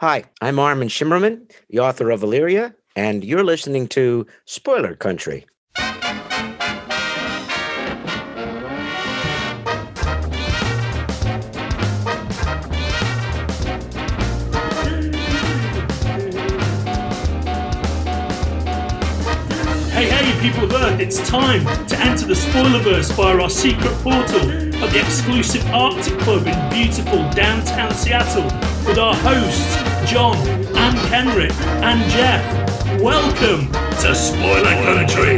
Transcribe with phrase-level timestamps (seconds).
[0.00, 5.44] Hi, I'm Armin Shimerman, the author of Illyria, and you're listening to Spoiler Country.
[5.74, 5.84] Hey,
[20.06, 24.48] hey, people of Earth, it's time to enter the Spoilerverse via our secret portal
[24.80, 28.44] at the exclusive Arctic Club in beautiful downtown Seattle
[28.86, 31.52] with our hosts, John and Kenric
[31.82, 32.42] and Jeff.
[32.98, 35.36] Welcome to Spoiler Country.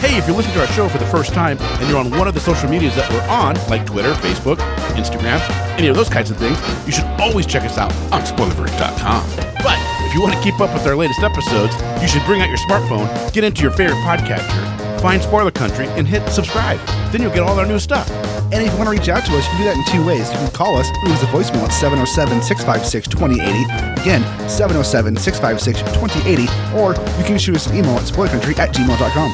[0.00, 2.28] Hey, if you're listening to our show for the first time and you're on one
[2.28, 4.58] of the social medias that we're on, like Twitter, Facebook,
[4.94, 5.40] Instagram,
[5.76, 6.56] any of those kinds of things,
[6.86, 9.26] you should always check us out on spoilerverse.com.
[9.64, 12.48] But if you want to keep up with our latest episodes, you should bring out
[12.48, 16.78] your smartphone, get into your favorite podcatcher, find Spoiler Country, and hit subscribe.
[17.10, 18.08] Then you'll get all our new stuff.
[18.52, 20.04] And if you want to reach out to us, you can do that in two
[20.06, 20.30] ways.
[20.30, 23.64] You can call us, leave us a voicemail at 707 656 2080.
[24.00, 26.48] Again, 707 656 2080.
[26.78, 29.30] Or you can shoot us an email at spoilercountry at gmail.com.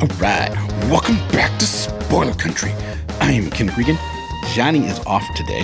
[0.00, 0.50] All right,
[0.90, 2.72] welcome back to Spoiler Country.
[3.20, 3.96] I am Ken Regan.
[4.54, 5.62] Johnny is off today.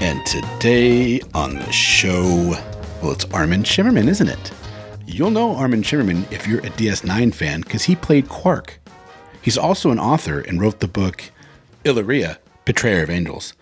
[0.00, 2.54] And today on the show,
[3.02, 4.52] well, it's Armin Shimerman, isn't it?
[5.12, 8.78] You'll know Armin Shimerman if you're a DS9 fan because he played Quark.
[9.42, 11.32] He's also an author and wrote the book
[11.84, 13.54] Illyria, Betrayer of Angels.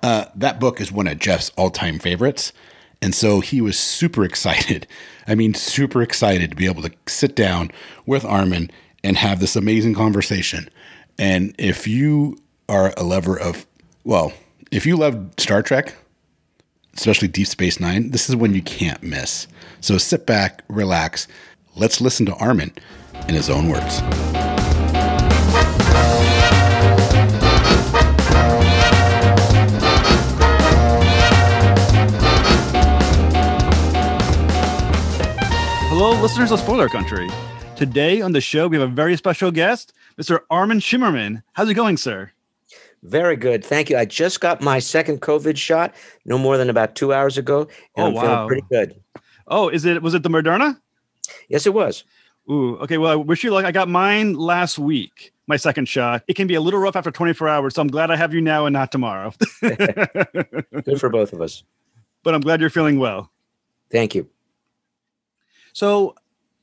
[0.00, 2.52] Uh, that book is one of Jeff's all time favorites.
[3.00, 4.86] And so he was super excited.
[5.26, 7.72] I mean, super excited to be able to sit down
[8.06, 8.70] with Armin
[9.02, 10.70] and have this amazing conversation.
[11.18, 13.66] And if you are a lover of,
[14.04, 14.32] well,
[14.70, 15.96] if you love Star Trek,
[16.94, 19.46] especially Deep Space Nine, this is one you can't miss.
[19.80, 21.26] So sit back, relax.
[21.74, 22.72] Let's listen to Armin
[23.28, 24.00] in his own words.
[35.88, 37.30] Hello, listeners of Spoiler Country.
[37.76, 40.40] Today on the show, we have a very special guest, Mr.
[40.50, 41.42] Armin Shimerman.
[41.52, 42.32] How's it going, sir?
[43.02, 43.64] Very good.
[43.64, 43.96] Thank you.
[43.96, 48.14] I just got my second COVID shot no more than about two hours ago, and
[48.16, 49.00] Oh, I'm feeling pretty good.
[49.48, 50.80] Oh, is it was it the Moderna?
[51.48, 52.04] Yes, it was.
[52.50, 52.98] Ooh, okay.
[52.98, 53.64] Well, I wish you luck.
[53.64, 56.22] I got mine last week, my second shot.
[56.28, 58.40] It can be a little rough after 24 hours, so I'm glad I have you
[58.40, 59.32] now and not tomorrow.
[59.60, 61.62] Good for both of us.
[62.22, 63.30] but I'm glad you're feeling well.
[63.90, 64.28] Thank you.
[65.72, 66.14] So,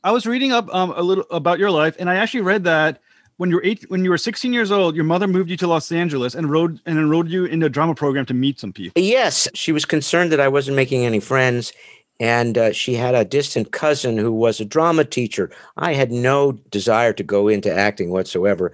[0.04, 3.02] I was reading up um, a little about your life, and I actually read that
[3.40, 5.68] when you were eight, when you were 16 years old, your mother moved you to
[5.68, 9.02] Los Angeles and enrolled and enrolled you in a drama program to meet some people.
[9.02, 11.72] Yes, she was concerned that I wasn't making any friends,
[12.20, 15.50] and uh, she had a distant cousin who was a drama teacher.
[15.78, 18.74] I had no desire to go into acting whatsoever,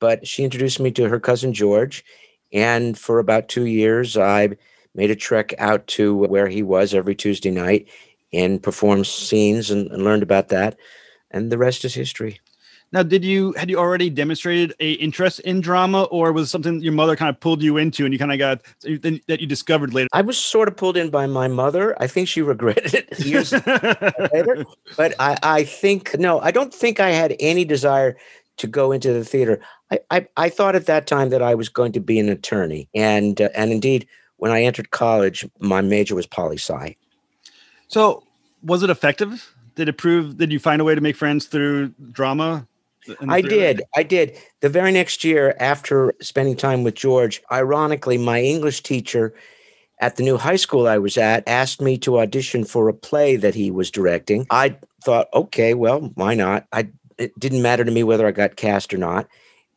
[0.00, 2.02] but she introduced me to her cousin George,
[2.54, 4.56] and for about two years, I
[4.94, 7.86] made a trek out to where he was every Tuesday night
[8.32, 10.78] and performed scenes and, and learned about that,
[11.30, 12.40] and the rest is history.
[12.92, 16.92] Now, did you had you already demonstrated a interest in drama, or was something your
[16.92, 20.08] mother kind of pulled you into, and you kind of got that you discovered later?
[20.12, 22.00] I was sort of pulled in by my mother.
[22.00, 24.64] I think she regretted it years later.
[24.96, 28.16] But I, I think no, I don't think I had any desire
[28.58, 29.60] to go into the theater.
[29.90, 32.88] I, I, I thought at that time that I was going to be an attorney,
[32.94, 36.96] and uh, and indeed, when I entered college, my major was poli sci.
[37.88, 38.22] so,
[38.62, 39.52] was it effective?
[39.74, 40.38] Did it prove?
[40.38, 42.66] Did you find a way to make friends through drama?
[43.28, 43.82] I did.
[43.96, 44.36] I did.
[44.60, 49.34] The very next year, after spending time with George, ironically, my English teacher
[50.00, 53.36] at the new high school I was at asked me to audition for a play
[53.36, 54.46] that he was directing.
[54.50, 56.66] I thought, okay, well, why not?
[56.72, 59.26] I it didn't matter to me whether I got cast or not.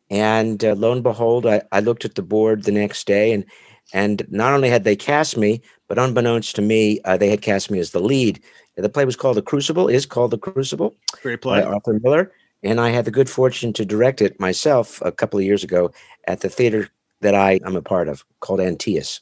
[0.10, 3.46] And uh, lo and behold, I, I looked at the board the next day, and
[3.94, 7.72] and not only had they cast me, but unbeknownst to me, uh, they had cast
[7.72, 8.42] me as the lead.
[8.76, 9.88] The play was called The Crucible.
[9.88, 11.74] Is called The Crucible Great by play.
[11.74, 12.32] Arthur Miller.
[12.64, 15.92] And I had the good fortune to direct it myself a couple of years ago
[16.28, 16.90] at the theater
[17.22, 19.20] that I am a part of called Antaeus.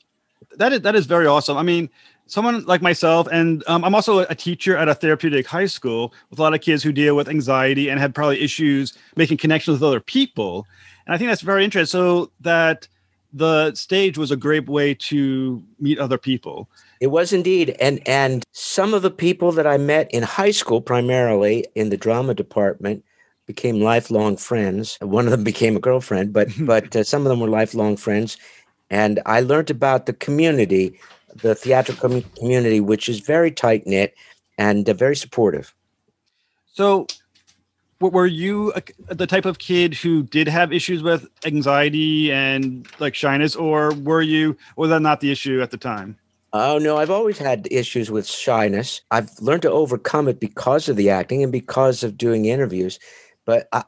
[0.58, 1.58] That is that is very awesome.
[1.58, 1.90] I mean,
[2.28, 6.40] someone like myself, and um, I'm also a teacher at a therapeutic high school with
[6.40, 9.84] a lot of kids who deal with anxiety and had probably issues making connections with
[9.84, 10.66] other people.
[11.06, 12.00] And I think that's very interesting.
[12.00, 12.88] So that
[13.34, 16.70] the stage was a great way to meet other people.
[17.00, 20.82] It was indeed, and and some of the people that I met in high school,
[20.82, 23.04] primarily in the drama department,
[23.48, 24.98] became lifelong friends.
[25.02, 28.38] One of them became a girlfriend, but but uh, some of them were lifelong friends,
[28.90, 31.00] and I learned about the community,
[31.36, 34.14] the theatrical commu- community, which is very tight knit
[34.58, 35.74] and uh, very supportive.
[36.74, 37.08] So
[38.00, 43.16] were you a, the type of kid who did have issues with anxiety and like
[43.16, 46.18] shyness, or were you, was that not the issue at the time?
[46.54, 49.02] Oh no, I've always had issues with shyness.
[49.12, 53.00] I've learned to overcome it because of the acting and because of doing interviews.
[53.48, 53.84] But I,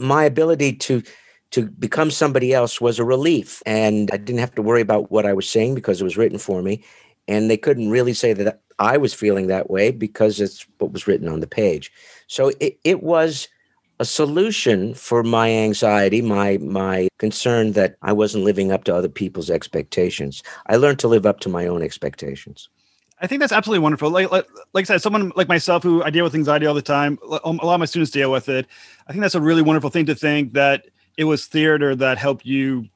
[0.00, 1.04] my ability to
[1.52, 5.26] to become somebody else was a relief, and I didn't have to worry about what
[5.26, 6.82] I was saying because it was written for me,
[7.28, 11.06] and they couldn't really say that I was feeling that way because it's what was
[11.06, 11.92] written on the page.
[12.26, 13.46] So it, it was
[14.00, 19.08] a solution for my anxiety, my my concern that I wasn't living up to other
[19.08, 20.42] people's expectations.
[20.66, 22.68] I learned to live up to my own expectations.
[23.24, 24.10] I think that's absolutely wonderful.
[24.10, 26.82] Like, like, like I said, someone like myself who I deal with anxiety all the
[26.82, 27.18] time.
[27.44, 28.66] Um, a lot of my students deal with it.
[29.08, 30.86] I think that's a really wonderful thing to think that
[31.16, 32.88] it was theater that helped you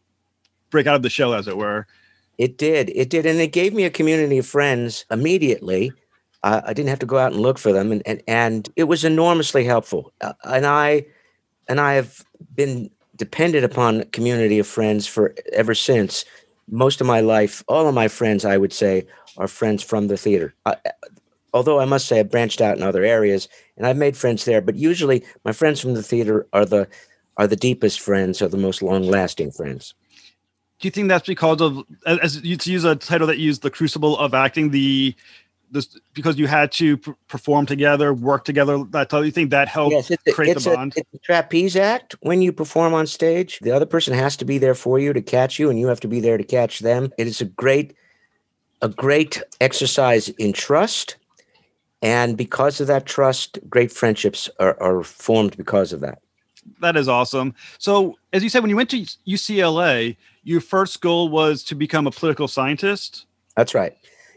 [0.70, 1.86] break out of the shell, as it were.
[2.36, 2.90] It did.
[2.94, 5.92] It did, and it gave me a community of friends immediately
[6.42, 8.84] uh, I didn't have to go out and look for them, and and, and it
[8.84, 10.12] was enormously helpful.
[10.20, 11.06] Uh, and I
[11.68, 16.24] and I have been dependent upon community of friends for ever since.
[16.70, 19.06] Most of my life, all of my friends, I would say,
[19.38, 20.54] are friends from the theater.
[20.66, 20.76] I,
[21.54, 24.60] although I must say, I've branched out in other areas, and I've made friends there.
[24.60, 26.86] But usually, my friends from the theater are the
[27.38, 29.94] are the deepest friends, are the most long lasting friends
[30.80, 33.70] do you think that's because of as you to use a title that used the
[33.70, 35.12] crucible of acting the
[35.70, 38.82] this because you had to p- perform together, work together.
[38.84, 40.94] That you think that helped yes, it's a, create it's the bond.
[40.96, 42.16] A, it's a trapeze act.
[42.20, 45.20] When you perform on stage, the other person has to be there for you to
[45.20, 47.12] catch you, and you have to be there to catch them.
[47.18, 47.94] It is a great,
[48.82, 51.16] a great exercise in trust,
[52.02, 56.20] and because of that trust, great friendships are, are formed because of that.
[56.80, 57.54] That is awesome.
[57.78, 62.06] So, as you said, when you went to UCLA, your first goal was to become
[62.06, 63.26] a political scientist.
[63.56, 63.96] That's right.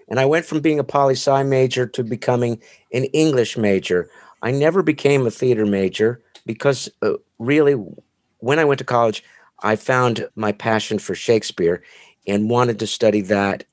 [0.09, 2.61] And I went from being a poli sci major to becoming
[2.93, 4.09] an English major.
[4.41, 7.73] I never became a theater major because uh, really,
[8.39, 9.23] when I went to college,
[9.63, 11.83] I found my passion for Shakespeare
[12.27, 13.63] and wanted to study that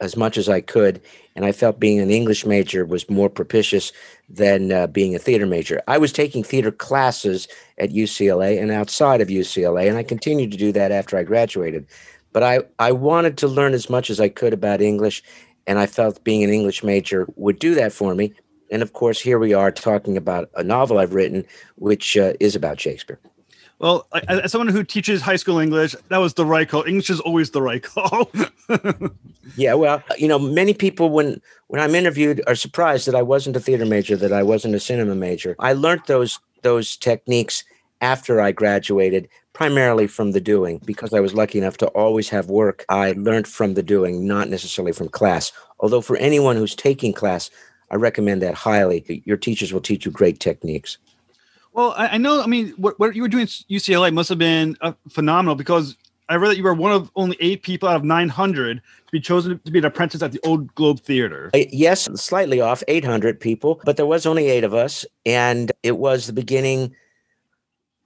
[0.00, 1.00] as much as I could.
[1.34, 3.92] And I felt being an English major was more propitious
[4.28, 5.80] than uh, being a theater major.
[5.86, 7.48] I was taking theater classes
[7.78, 11.86] at UCLA and outside of UCLA, and I continued to do that after I graduated.
[12.32, 15.22] But I, I wanted to learn as much as I could about English
[15.68, 18.32] and I felt being an English major would do that for me.
[18.70, 21.44] And of course, here we are talking about a novel I've written,
[21.76, 23.20] which uh, is about Shakespeare.
[23.78, 26.82] Well, as someone who teaches high school English, that was the right call.
[26.84, 28.30] English is always the right call.
[29.56, 33.56] yeah, well, you know, many people when when I'm interviewed are surprised that I wasn't
[33.56, 35.54] a theater major, that I wasn't a cinema major.
[35.60, 37.62] I learned those those techniques
[38.00, 42.50] after I graduated, primarily from the doing because I was lucky enough to always have
[42.50, 42.84] work.
[42.88, 45.52] I learned from the doing, not necessarily from class.
[45.78, 47.50] Although, for anyone who's taking class,
[47.90, 49.22] I recommend that highly.
[49.24, 50.98] Your teachers will teach you great techniques.
[51.78, 52.42] Well, I, I know.
[52.42, 55.96] I mean, what, what, you were doing at UCLA must have been uh, phenomenal because
[56.28, 58.82] I read that you were one of only eight people out of 900 to
[59.12, 61.52] be chosen to be an apprentice at the Old Globe Theater.
[61.54, 65.98] Uh, yes, slightly off, 800 people, but there was only eight of us, and it
[65.98, 66.96] was the beginning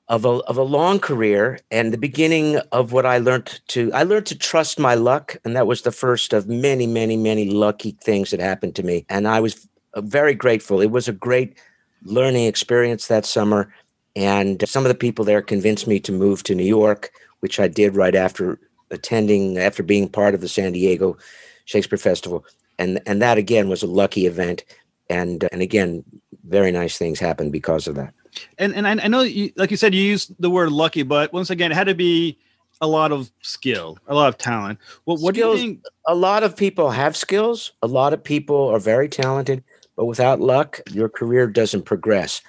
[0.08, 4.02] of a of a long career and the beginning of what I learned to I
[4.02, 7.92] learned to trust my luck and that was the first of many many many lucky
[8.02, 11.56] things that happened to me and I was uh, very grateful it was a great
[12.04, 13.72] learning experience that summer
[14.14, 17.68] and some of the people there convinced me to move to New York which I
[17.68, 18.58] did right after
[18.90, 21.16] attending after being part of the San Diego
[21.64, 22.44] Shakespeare Festival
[22.78, 24.64] and and that again was a lucky event
[25.08, 26.04] and and again
[26.44, 28.14] very nice things happened because of that
[28.58, 31.50] and and I, know, you, like you said, you used the word lucky, but once
[31.50, 32.38] again, it had to be
[32.80, 34.78] a lot of skill, a lot of talent.
[35.06, 35.84] Well, what skills, do you think?
[36.06, 37.72] A lot of people have skills.
[37.82, 39.62] A lot of people are very talented,
[39.96, 42.40] but without luck, your career doesn't progress.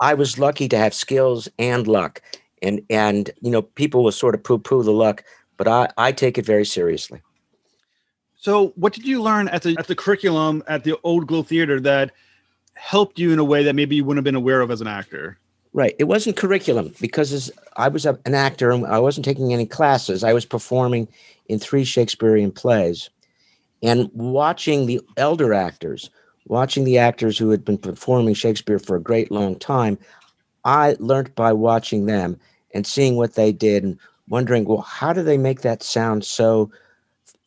[0.00, 2.20] I was lucky to have skills and luck,
[2.62, 5.22] and and you know, people will sort of poo poo the luck,
[5.56, 7.20] but I I take it very seriously.
[8.36, 11.78] So, what did you learn at the at the curriculum at the Old Globe Theater
[11.80, 12.12] that
[12.78, 14.86] helped you in a way that maybe you wouldn't have been aware of as an
[14.86, 15.36] actor.
[15.72, 15.94] Right.
[15.98, 20.24] It wasn't curriculum because as I was an actor and I wasn't taking any classes.
[20.24, 21.08] I was performing
[21.48, 23.10] in three Shakespearean plays
[23.82, 26.08] and watching the elder actors,
[26.48, 29.98] watching the actors who had been performing Shakespeare for a great long time.
[30.64, 32.38] I learned by watching them
[32.74, 36.70] and seeing what they did and wondering, well, how do they make that sound so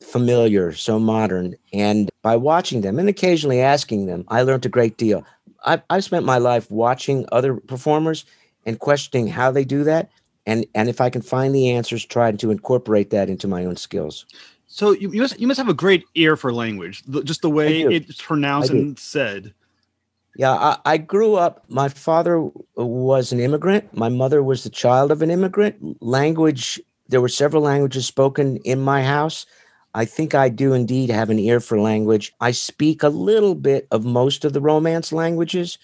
[0.01, 1.55] familiar, so modern.
[1.74, 5.25] And by watching them and occasionally asking them, I learned a great deal.
[5.63, 8.25] I've, I've spent my life watching other performers
[8.65, 10.10] and questioning how they do that.
[10.46, 13.77] And, and if I can find the answers, trying to incorporate that into my own
[13.77, 14.25] skills.
[14.73, 17.81] So you, you must you must have a great ear for language, just the way
[17.81, 19.53] it's pronounced and said.
[20.37, 21.65] Yeah, I, I, grew up.
[21.67, 23.93] My father was an immigrant.
[23.93, 26.01] My mother was the child of an immigrant.
[26.01, 29.45] Language, there were several languages spoken in my house.
[29.93, 32.31] I think I do indeed have an ear for language.
[32.39, 35.77] I speak a little bit of most of the Romance languages.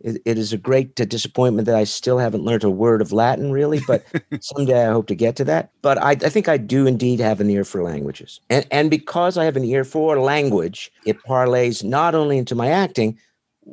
[0.00, 3.12] It, it is a great uh, disappointment that I still haven't learned a word of
[3.12, 4.04] Latin, really, but
[4.40, 5.70] someday I hope to get to that.
[5.82, 8.40] But I, I think I do indeed have an ear for languages.
[8.50, 12.68] And, and because I have an ear for language, it parlays not only into my
[12.68, 13.18] acting,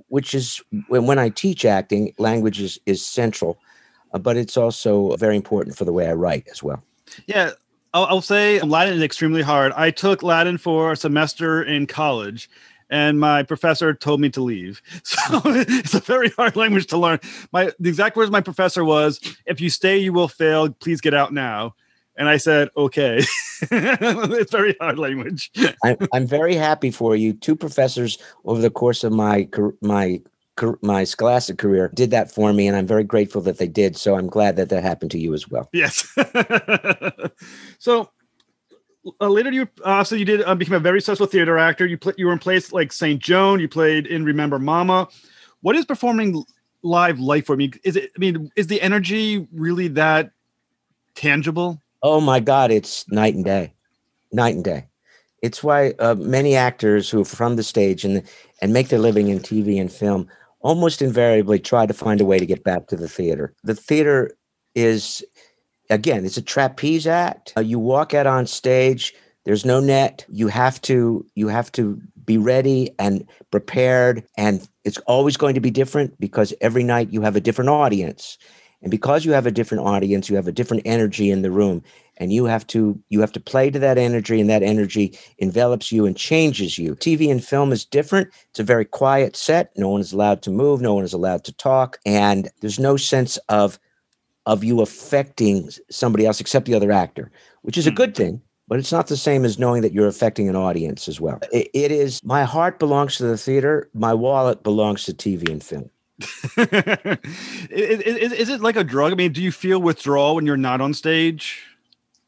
[0.08, 3.60] which is when, when I teach acting, language is, is central,
[4.14, 6.82] uh, but it's also very important for the way I write as well.
[7.26, 7.52] Yeah,
[7.94, 9.74] I'll, I'll, say Latin is extremely hard.
[9.74, 12.50] I took Latin for a semester in college,
[12.92, 14.82] and my professor told me to leave.
[15.04, 17.20] So it's a very hard language to learn.
[17.52, 20.70] My the exact words my professor was, "If you stay, you will fail.
[20.70, 21.76] Please get out now."
[22.16, 23.24] And I said, "Okay."
[23.72, 25.52] it's very hard language.
[25.86, 27.34] I'm, I'm very happy for you.
[27.34, 29.48] Two professors over the course of my
[29.82, 30.22] my
[30.82, 34.16] my scholastic career did that for me and i'm very grateful that they did so
[34.16, 36.06] i'm glad that that happened to you as well yes
[37.80, 38.12] so
[39.20, 41.86] uh, later you uh, so you did uh, become a very successful theater actor.
[41.86, 43.60] You played you were in plays like saint joan.
[43.60, 45.08] You played in remember mama.
[45.62, 46.44] What is performing
[46.84, 47.72] live like for me?
[47.84, 50.32] Is it i mean is the energy really that
[51.16, 51.82] tangible?
[52.04, 53.74] Oh my god it's night and day.
[54.32, 54.88] Night and day.
[55.42, 58.24] It's why uh, many actors who are from the stage and
[58.62, 60.28] and make their living in tv and film
[60.62, 63.54] almost invariably try to find a way to get back to the theater.
[63.64, 64.32] The theater
[64.76, 65.24] is,
[65.92, 67.54] again, it's a trapeze act.
[67.56, 69.14] Uh, you walk out on stage.
[69.44, 70.26] There's no net.
[70.30, 75.62] You have to you have to be ready and prepared, and it's always going to
[75.62, 78.38] be different because every night you have a different audience,
[78.82, 81.84] and because you have a different audience, you have a different energy in the room,
[82.18, 85.92] and you have to you have to play to that energy and that energy envelops
[85.92, 89.90] you and changes you tv and film is different it's a very quiet set no
[89.90, 93.38] one is allowed to move no one is allowed to talk and there's no sense
[93.50, 93.80] of
[94.46, 97.32] of you affecting somebody else except the other actor
[97.62, 98.24] which is a good hmm.
[98.24, 101.40] thing but it's not the same as knowing that you're affecting an audience as well
[101.52, 105.64] it, it is my heart belongs to the theater my wallet belongs to tv and
[105.64, 105.90] film
[107.72, 110.58] is, is, is it like a drug i mean do you feel withdrawal when you're
[110.58, 111.66] not on stage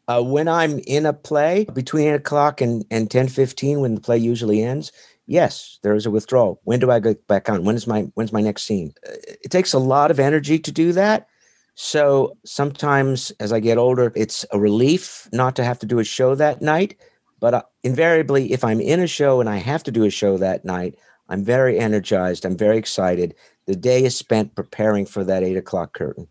[0.08, 4.02] uh, when I'm in a play between eight o'clock and, and 10 15, when the
[4.02, 4.92] play usually ends,
[5.28, 6.60] yes, there is a withdrawal.
[6.64, 7.64] When do I get back on?
[7.64, 8.94] When is my when's my next scene?
[9.08, 11.28] Uh, it takes a lot of energy to do that.
[11.76, 16.04] So sometimes as I get older, it's a relief not to have to do a
[16.04, 16.96] show that night.
[17.40, 20.38] But uh, invariably, if I'm in a show and I have to do a show
[20.38, 20.96] that night,
[21.30, 22.46] I'm very energized.
[22.46, 23.36] I'm very excited.
[23.66, 26.28] The day is spent preparing for that eight o'clock curtain.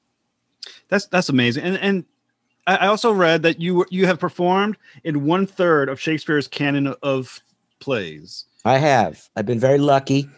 [0.89, 1.65] That's that's amazing.
[1.65, 2.05] And and
[2.67, 7.41] I also read that you you have performed in one third of Shakespeare's canon of
[7.81, 8.45] plays.
[8.65, 9.29] I have.
[9.35, 10.29] I've been very lucky.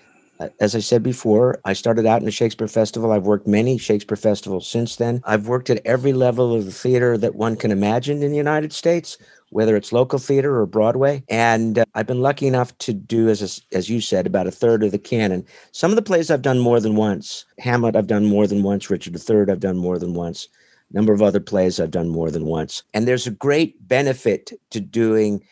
[0.61, 3.13] As I said before, I started out in the Shakespeare festival.
[3.13, 5.21] I've worked many Shakespeare festivals since then.
[5.25, 8.73] I've worked at every level of the theater that one can imagine in the United
[8.73, 9.17] States,
[9.51, 11.23] whether it's local theater or Broadway.
[11.29, 14.83] And uh, I've been lucky enough to do, as as you said, about a third
[14.83, 15.45] of the canon.
[15.73, 17.45] Some of the plays I've done more than once.
[17.59, 18.91] Hamlet, I've done more than once.
[18.91, 20.49] Richard III, I've done more than once
[20.91, 22.83] A number of other plays I've done more than once.
[22.93, 25.43] And there's a great benefit to doing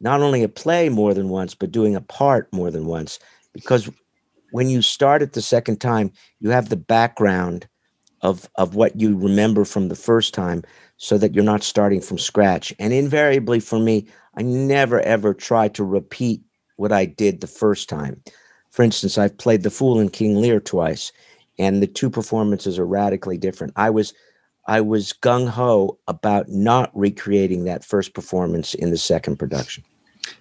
[0.00, 3.20] not only a play more than once, but doing a part more than once.
[3.52, 3.88] Because
[4.52, 7.66] when you start it the second time, you have the background
[8.20, 10.62] of, of what you remember from the first time
[10.96, 12.72] so that you're not starting from scratch.
[12.78, 14.06] And invariably for me,
[14.36, 16.42] I never ever try to repeat
[16.76, 18.22] what I did the first time.
[18.70, 21.12] For instance, I've played the Fool in King Lear twice,
[21.58, 23.72] and the two performances are radically different.
[23.76, 24.14] I was
[24.66, 29.82] I was gung ho about not recreating that first performance in the second production.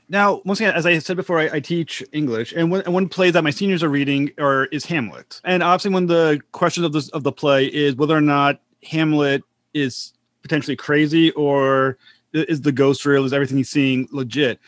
[0.10, 3.32] Now, once again, as I said before, I, I teach English, and one, one play
[3.32, 5.42] that my seniors are reading are is Hamlet.
[5.44, 8.62] And obviously, one of the questions of this of the play is whether or not
[8.84, 9.44] Hamlet
[9.74, 11.98] is potentially crazy or
[12.34, 13.26] is the ghost real?
[13.26, 14.60] Is everything he's seeing legit?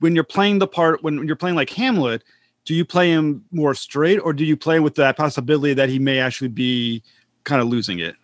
[0.00, 2.24] When you're playing the part, when you're playing like Hamlet,
[2.64, 5.98] do you play him more straight, or do you play with that possibility that he
[5.98, 7.02] may actually be
[7.44, 8.16] kind of losing it?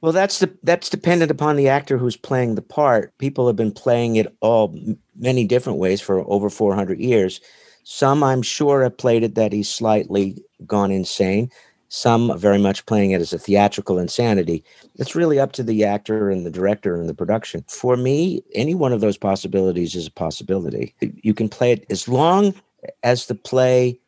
[0.00, 3.16] Well, that's the that's dependent upon the actor who's playing the part.
[3.18, 4.74] People have been playing it all
[5.16, 7.40] many different ways for over 400 years.
[7.84, 11.50] Some, I'm sure, have played it that he's slightly gone insane.
[11.88, 14.62] Some are very much playing it as a theatrical insanity.
[14.94, 17.64] It's really up to the actor and the director and the production.
[17.68, 20.94] For me, any one of those possibilities is a possibility.
[21.00, 22.54] You can play it as long
[23.02, 23.98] as the play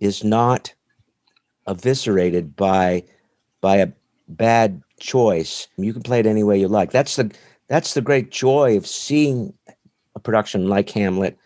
[0.00, 0.74] is not
[1.66, 3.04] eviscerated by
[3.60, 3.88] by a
[4.28, 5.68] bad choice.
[5.76, 6.90] You can play it any way you like.
[6.90, 7.32] That's the
[7.68, 9.52] that's the great joy of seeing
[10.14, 11.38] a production like Hamlet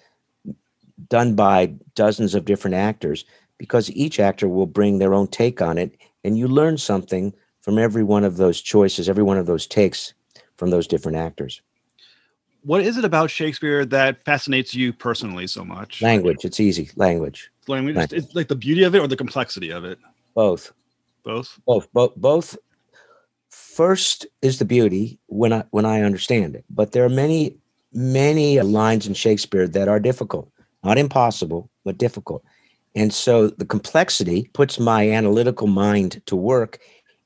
[1.09, 3.25] done by dozens of different actors
[3.59, 7.79] because each actor will bring their own take on it and you learn something from
[7.79, 10.15] every one of those choices, every one of those takes
[10.57, 11.61] from those different actors.
[12.65, 16.01] What is it about Shakespeare that fascinates you personally so much?
[16.01, 16.45] Language.
[16.45, 16.91] It's easy.
[16.95, 17.51] Language.
[17.67, 17.97] Language.
[17.97, 18.13] Right.
[18.13, 19.99] It's like the beauty of it or the complexity of it.
[20.35, 20.73] Both.
[21.25, 21.59] Both.
[21.67, 21.93] Both.
[21.93, 22.15] Both.
[22.17, 22.57] Both.
[23.75, 26.65] First is the beauty when I when I understand it.
[26.69, 27.57] But there are many
[27.93, 30.51] many lines in Shakespeare that are difficult,
[30.85, 32.45] not impossible, but difficult.
[32.95, 36.81] And so the complexity puts my analytical mind to work,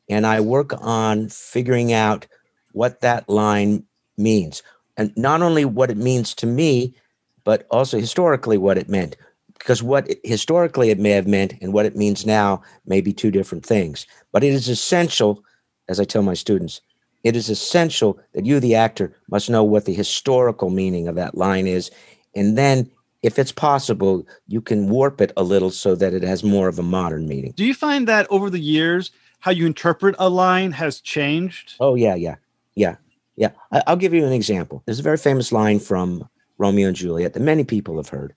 [0.08, 2.28] and I work on figuring out
[2.72, 3.82] what that line
[4.16, 4.62] means.
[4.96, 6.94] And not only what it means to me,
[7.42, 9.16] but also historically what it meant.
[9.58, 13.12] Because what it, historically it may have meant and what it means now may be
[13.12, 14.06] two different things.
[14.30, 15.42] But it is essential,
[15.88, 16.80] as I tell my students,
[17.24, 21.36] it is essential that you, the actor, must know what the historical meaning of that
[21.36, 21.90] line is.
[22.34, 22.90] And then
[23.22, 26.78] if it's possible, you can warp it a little so that it has more of
[26.78, 27.52] a modern meaning.
[27.56, 31.74] Do you find that over the years, how you interpret a line has changed?
[31.80, 32.36] Oh, yeah, yeah,
[32.74, 32.96] yeah,
[33.34, 33.50] yeah.
[33.72, 34.82] I, will give you an example.
[34.86, 36.28] There's a very famous line from
[36.58, 38.34] Romeo and Juliet that many people have heard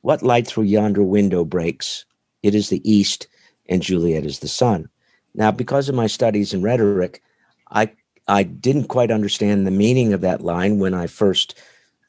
[0.00, 2.04] What light through yonder window breaks?
[2.42, 3.28] It is the east,
[3.68, 4.88] and Juliet is the sun.
[5.34, 7.22] Now, because of my studies in rhetoric,
[7.70, 7.90] I
[8.26, 11.58] I didn't quite understand the meaning of that line when I first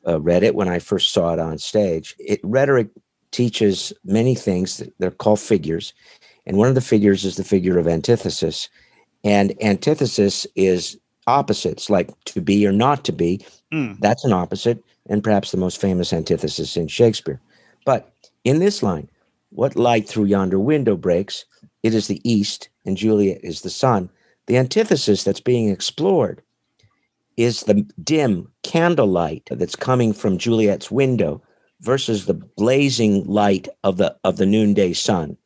[0.08, 2.15] uh, read it when I first saw it on stage.
[2.20, 2.89] It, rhetoric
[3.32, 4.82] teaches many things.
[5.00, 5.94] They're called figures.
[6.46, 8.70] And one of the figures is the figure of antithesis.
[9.24, 13.46] And antithesis is opposites, like to be or not to be.
[13.74, 14.00] Mm.
[14.00, 17.41] That's an opposite, and perhaps the most famous antithesis in Shakespeare.
[17.84, 18.13] But
[18.44, 19.10] in this line,
[19.50, 21.46] what light through yonder window breaks?
[21.82, 24.10] It is the east, and Juliet is the sun.
[24.48, 26.42] The antithesis that's being explored
[27.38, 31.42] is the dim candlelight that's coming from Juliet's window
[31.82, 35.38] versus the blazing light of the of the noonday sun.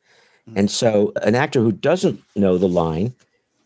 [0.46, 0.58] Hmm.
[0.58, 3.14] And so an actor who doesn't know the line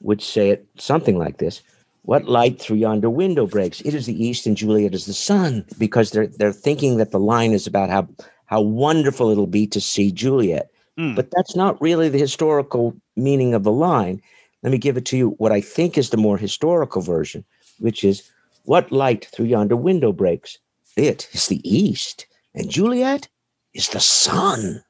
[0.01, 1.63] would say it something like this.
[2.03, 3.81] What light through yonder window breaks?
[3.81, 7.21] It is the east and Juliet is the sun because they're they're thinking that the
[7.21, 8.09] line is about how
[8.47, 10.71] how wonderful it'll be to see Juliet.
[10.99, 11.17] Mm.
[11.17, 14.21] But that's not really the historical meaning of the line.
[14.63, 17.45] Let me give it to you what I think is the more historical version
[17.79, 18.31] which is
[18.65, 20.59] what light through yonder window breaks?
[20.97, 23.29] It is the east, and Juliet
[23.75, 24.83] is the sun.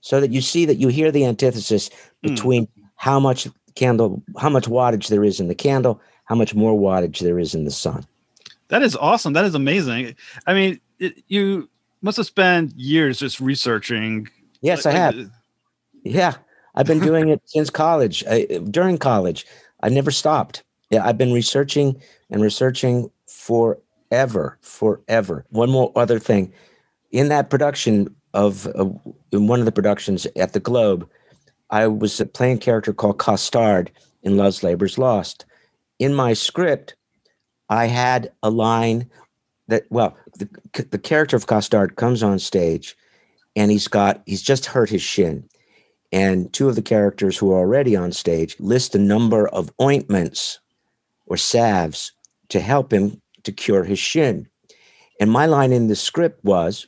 [0.00, 1.90] So that you see that you hear the antithesis
[2.22, 2.30] Hmm.
[2.30, 6.78] between how much candle, how much wattage there is in the candle, how much more
[6.78, 8.06] wattage there is in the sun.
[8.68, 9.32] That is awesome.
[9.34, 10.16] That is amazing.
[10.46, 11.68] I mean, it, you
[12.02, 14.28] must have spent years just researching.
[14.62, 15.30] Yes, I have.
[16.02, 16.34] Yeah,
[16.80, 18.24] I've been doing it since college.
[18.26, 19.46] I, during college,
[19.82, 20.64] I never stopped.
[20.88, 25.44] Yeah, I've been researching and researching forever, forever.
[25.50, 26.52] One more other thing,
[27.12, 28.88] in that production of uh,
[29.30, 31.08] in one of the productions at the Globe,
[31.68, 33.90] I was playing a character called Costard
[34.22, 35.44] in Love's Labor's Lost.
[35.98, 36.96] In my script,
[37.68, 39.08] I had a line
[39.68, 40.48] that well, the
[40.90, 42.96] the character of Costard comes on stage,
[43.54, 45.46] and he's got he's just hurt his shin
[46.12, 50.58] and two of the characters who are already on stage list a number of ointments
[51.26, 52.12] or salves
[52.48, 54.48] to help him to cure his shin.
[55.20, 56.86] And my line in the script was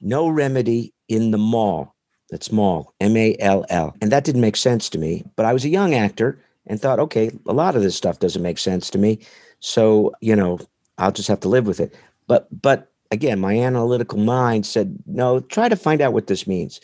[0.00, 1.94] no remedy in the mall.
[2.30, 3.94] That's mall, M A L L.
[4.00, 6.98] And that didn't make sense to me, but I was a young actor and thought,
[6.98, 9.18] okay, a lot of this stuff doesn't make sense to me.
[9.60, 10.58] So, you know,
[10.98, 11.94] I'll just have to live with it.
[12.26, 16.80] But but again, my analytical mind said, no, try to find out what this means.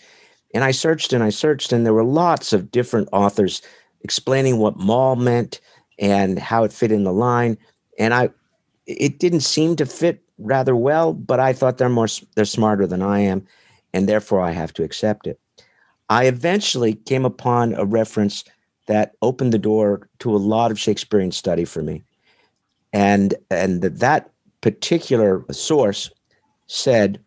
[0.54, 3.62] And I searched and I searched, and there were lots of different authors
[4.02, 5.60] explaining what mall meant
[5.98, 7.58] and how it fit in the line.
[7.98, 8.30] And I,
[8.86, 13.02] it didn't seem to fit rather well, but I thought they're more, they're smarter than
[13.02, 13.46] I am,
[13.92, 15.38] and therefore I have to accept it.
[16.08, 18.44] I eventually came upon a reference
[18.86, 22.02] that opened the door to a lot of Shakespearean study for me,
[22.92, 26.10] and and that particular source
[26.66, 27.20] said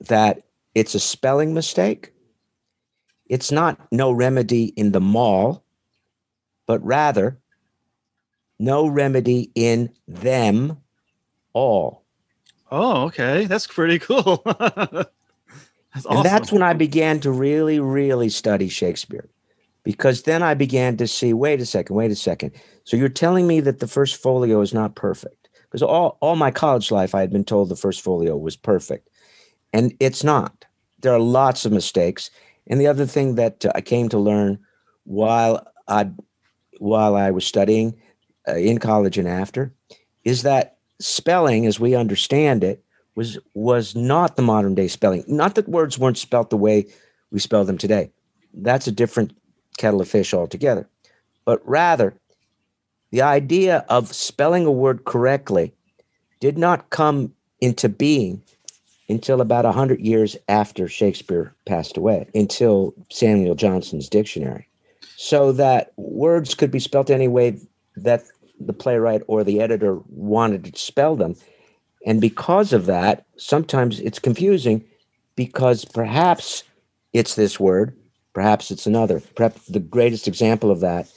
[0.00, 0.44] that
[0.76, 2.12] it's a spelling mistake
[3.30, 5.64] it's not no remedy in the mall,
[6.66, 7.38] but rather
[8.58, 10.76] no remedy in them
[11.52, 12.02] all.
[12.72, 13.46] Oh, okay.
[13.46, 14.42] That's pretty cool.
[14.44, 15.06] that's
[15.94, 16.16] awesome.
[16.16, 19.28] And that's when I began to really, really study Shakespeare.
[19.84, 22.52] Because then I began to see wait a second, wait a second.
[22.82, 25.48] So you're telling me that the first folio is not perfect?
[25.62, 29.08] Because all, all my college life, I had been told the first folio was perfect.
[29.72, 30.64] And it's not.
[31.00, 32.30] There are lots of mistakes.
[32.70, 34.60] And the other thing that uh, I came to learn
[35.04, 36.10] while I
[36.78, 38.00] while I was studying
[38.48, 39.74] uh, in college and after
[40.24, 42.82] is that spelling, as we understand it,
[43.16, 45.24] was was not the modern day spelling.
[45.26, 46.86] Not that words weren't spelt the way
[47.32, 48.12] we spell them today.
[48.54, 49.36] That's a different
[49.76, 50.88] kettle of fish altogether.
[51.44, 52.14] But rather,
[53.10, 55.74] the idea of spelling a word correctly
[56.38, 58.42] did not come into being
[59.10, 64.68] until about 100 years after Shakespeare passed away, until Samuel Johnson's dictionary.
[65.16, 67.58] So that words could be spelt any way
[67.96, 68.24] that
[68.60, 71.34] the playwright or the editor wanted to spell them.
[72.06, 74.84] And because of that, sometimes it's confusing
[75.36, 76.62] because perhaps
[77.12, 77.96] it's this word,
[78.32, 79.20] perhaps it's another.
[79.34, 81.10] Perhaps the greatest example of that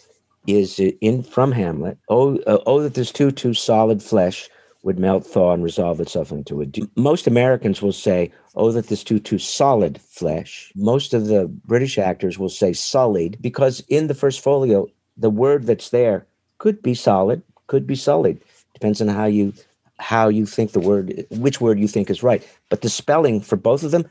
[0.47, 1.97] is in from Hamlet.
[2.09, 4.49] Oh, uh, oh, that there's too too solid flesh
[4.83, 6.67] would melt, thaw, and resolve itself into a.
[6.95, 11.97] Most Americans will say, "Oh, that this too too solid flesh." Most of the British
[11.97, 16.93] actors will say "sullied" because in the first folio, the word that's there could be
[16.93, 18.41] solid, could be sullied.
[18.73, 19.53] Depends on how you
[19.97, 22.45] how you think the word, which word you think is right.
[22.69, 24.05] But the spelling for both of them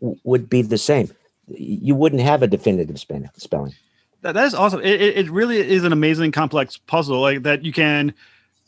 [0.00, 1.10] w- would be the same.
[1.48, 3.74] You wouldn't have a definitive spelling.
[4.22, 4.80] That, that is awesome.
[4.80, 8.14] It, it really is an amazing complex puzzle like that you can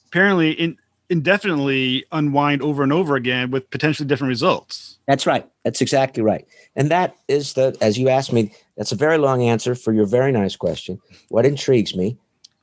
[0.09, 0.77] apparently in,
[1.09, 4.99] indefinitely unwind over and over again with potentially different results.
[5.07, 5.47] That's right.
[5.65, 6.47] That's exactly right.
[6.75, 10.07] And that is the, as you asked me, that's a very long answer for your
[10.07, 11.01] very nice question.
[11.29, 12.17] What intrigues me,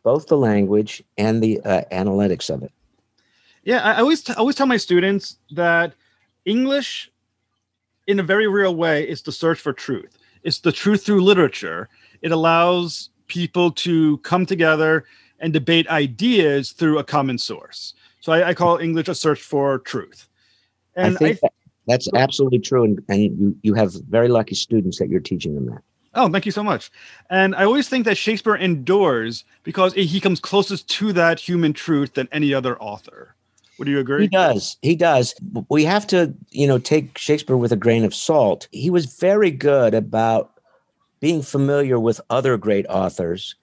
[0.03, 2.71] both the language and the uh, analytics of it.
[3.63, 5.93] Yeah, I always t- always tell my students that
[6.43, 7.10] English,
[8.08, 10.17] in a very real way, is the search for truth.
[10.43, 11.88] It's the truth through literature.
[12.21, 15.06] It allows people to come together
[15.39, 17.93] and debate ideas through a common source.
[18.23, 20.29] So I, I call English a search for truth.
[20.95, 21.53] And I think I, that
[21.88, 25.65] that's absolutely true, and, and you you have very lucky students that you're teaching them
[25.65, 25.81] that.
[26.13, 26.89] Oh, thank you so much.
[27.29, 32.13] And I always think that Shakespeare endures because he comes closest to that human truth
[32.13, 33.36] than any other author.
[33.77, 34.21] Would you agree?
[34.21, 34.77] He does.
[34.81, 35.36] He does.
[35.69, 38.69] We have to, you know, take Shakespeare with a grain of salt.
[38.71, 40.62] He was very good about
[41.19, 43.55] being familiar with other great authors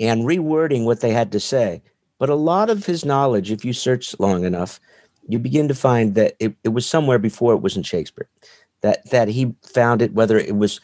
[0.00, 1.82] and rewording what they had to say.
[2.20, 4.78] But a lot of his knowledge, if you search long enough,
[5.26, 8.28] you begin to find that it, it was somewhere before it was in Shakespeare.
[8.82, 10.80] That that he found it, whether it was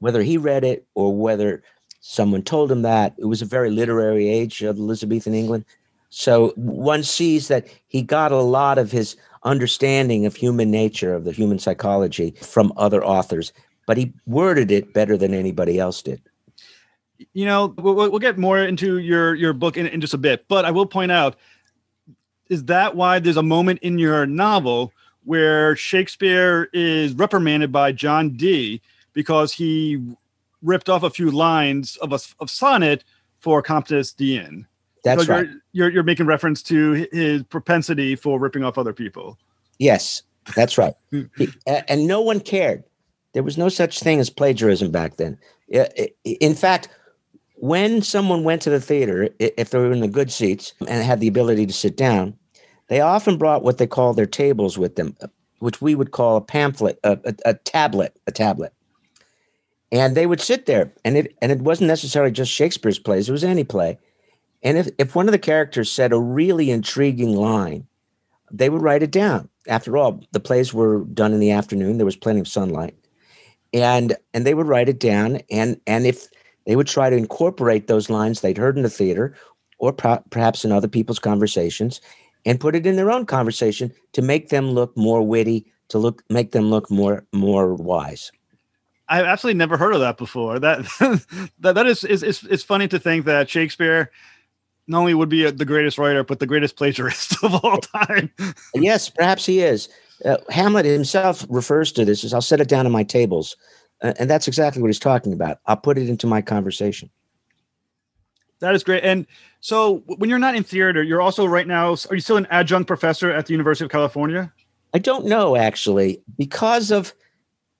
[0.00, 1.62] whether he read it or whether
[2.00, 3.14] someone told him that.
[3.18, 5.66] It was a very literary age of Elizabethan England.
[6.10, 11.24] So one sees that he got a lot of his understanding of human nature, of
[11.24, 13.52] the human psychology from other authors,
[13.86, 16.22] but he worded it better than anybody else did.
[17.32, 20.46] You know, we'll, we'll get more into your your book in, in just a bit,
[20.48, 21.36] but I will point out
[22.48, 24.92] is that why there's a moment in your novel
[25.24, 28.80] where Shakespeare is reprimanded by John Dee
[29.12, 30.02] because he
[30.62, 33.04] ripped off a few lines of a of sonnet
[33.40, 34.66] for Comptes Dien.
[35.04, 35.46] That's so right.
[35.46, 39.38] You're, you're, you're making reference to his propensity for ripping off other people.
[39.78, 40.22] Yes,
[40.54, 40.94] that's right.
[41.10, 41.22] Hmm.
[41.36, 42.84] he, and no one cared.
[43.32, 45.38] There was no such thing as plagiarism back then.
[46.24, 46.88] In fact,
[47.60, 51.20] when someone went to the theater, if they were in the good seats and had
[51.20, 52.36] the ability to sit down,
[52.88, 56.36] they often brought what they call their tables with them, uh, which we would call
[56.36, 58.72] a pamphlet, a, a, a tablet, a tablet.
[59.90, 63.32] And they would sit there, and it and it wasn't necessarily just Shakespeare's plays; it
[63.32, 63.98] was any play
[64.62, 67.86] and if, if one of the characters said a really intriguing line,
[68.50, 69.48] they would write it down.
[69.68, 71.98] After all, the plays were done in the afternoon.
[71.98, 72.94] There was plenty of sunlight.
[73.72, 75.40] And and they would write it down.
[75.50, 76.26] And and if
[76.68, 79.34] they would try to incorporate those lines they'd heard in the theater
[79.78, 82.00] or pro- perhaps in other people's conversations
[82.44, 86.22] and put it in their own conversation to make them look more witty, to look
[86.28, 88.30] make them look more more wise.
[89.08, 90.58] I've absolutely never heard of that before.
[90.58, 90.82] That
[91.58, 94.12] that that is is is it's funny to think that Shakespeare
[94.86, 98.30] not only would be a, the greatest writer, but the greatest plagiarist of all time.
[98.74, 99.88] yes, perhaps he is.
[100.22, 103.56] Uh, Hamlet himself refers to this as I'll set it down in my tables.
[104.00, 105.58] And that's exactly what he's talking about.
[105.66, 107.10] I'll put it into my conversation.
[108.60, 109.04] That is great.
[109.04, 109.26] And
[109.60, 112.86] so when you're not in theater, you're also right now, are you still an adjunct
[112.86, 114.52] professor at the University of California?
[114.94, 117.12] I don't know actually because of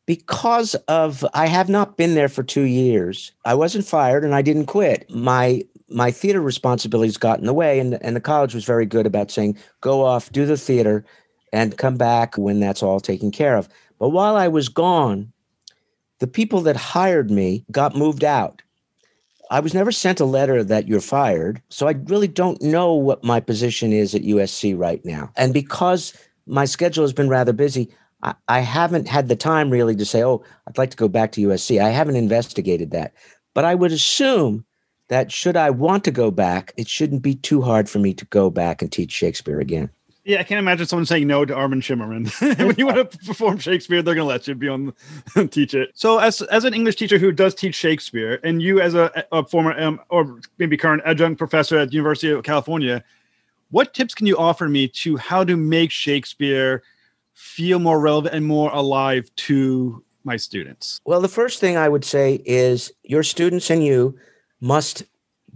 [0.07, 3.33] because of I have not been there for 2 years.
[3.44, 5.09] I wasn't fired and I didn't quit.
[5.11, 9.07] My my theater responsibilities got in the way and, and the college was very good
[9.07, 11.04] about saying go off do the theater
[11.52, 15.33] and come back when that's all taken care of but while i was gone
[16.18, 18.62] the people that hired me got moved out.
[19.50, 23.24] I was never sent a letter that you're fired so i really don't know what
[23.24, 25.31] my position is at usc right now.
[25.37, 26.12] And because
[26.46, 27.88] my schedule has been rather busy
[28.22, 31.33] I, I haven't had the time really to say oh i'd like to go back
[31.33, 33.14] to usc i haven't investigated that.
[33.54, 34.66] But i would assume
[35.09, 38.24] that should I want to go back, it shouldn't be too hard for me to
[38.26, 39.90] go back and teach Shakespeare again.
[40.29, 42.29] Yeah, I can't imagine someone saying no to Armin Shimerman.
[42.59, 44.93] when you want to perform Shakespeare, they're going to let you be on
[45.51, 45.91] teach it.
[45.95, 49.43] So, as as an English teacher who does teach Shakespeare, and you as a, a
[49.43, 53.03] former um, or maybe current adjunct professor at the University of California,
[53.71, 56.83] what tips can you offer me to how to make Shakespeare
[57.33, 61.01] feel more relevant and more alive to my students?
[61.07, 64.19] Well, the first thing I would say is your students and you
[64.61, 65.05] must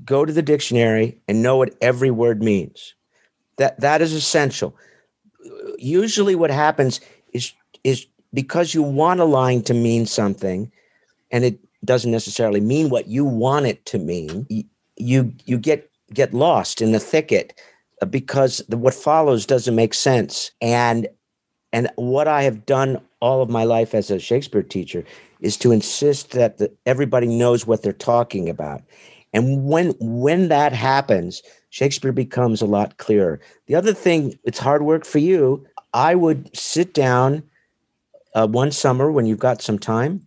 [0.07, 2.95] go to the dictionary and know what every word means.
[3.59, 4.77] That that is essential.
[5.79, 7.01] Usually what happens
[7.33, 7.53] is
[7.85, 10.71] is because you want a line to mean something
[11.31, 14.47] and it doesn't necessarily mean what you want it to mean,
[14.97, 17.59] you you get get lost in the thicket
[18.01, 20.53] uh, because the, what follows doesn't make sense.
[20.61, 21.09] And
[21.73, 25.05] and what I have done all of my life as a Shakespeare teacher
[25.41, 28.83] is to insist that the, everybody knows what they're talking about.
[29.33, 33.41] And when when that happens, Shakespeare becomes a lot clearer.
[33.67, 35.67] The other thing, it's hard work for you.
[35.95, 37.43] I would sit down
[38.35, 40.21] uh, one summer when you've got some time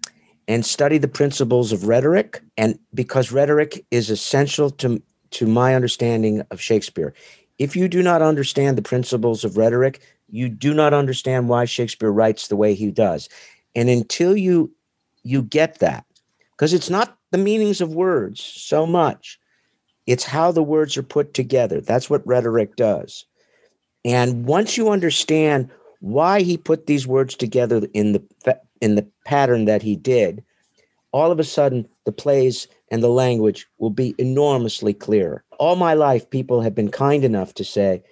[0.48, 2.42] and study the principles of rhetoric.
[2.58, 5.00] And because rhetoric is essential to,
[5.32, 7.14] to my understanding of Shakespeare.
[7.60, 12.12] If you do not understand the principles of rhetoric, you do not understand why Shakespeare
[12.12, 13.30] writes the way he does.
[13.76, 14.72] And until you
[15.22, 16.06] you get that,
[16.52, 19.40] because it's not the meanings of words so much,
[20.08, 21.82] it's how the words are put together.
[21.82, 23.26] That's what rhetoric does.
[24.04, 29.66] And once you understand why he put these words together in the in the pattern
[29.66, 30.44] that he did,
[31.12, 35.44] all of a sudden the plays and the language will be enormously clearer.
[35.58, 38.04] All my life, people have been kind enough to say,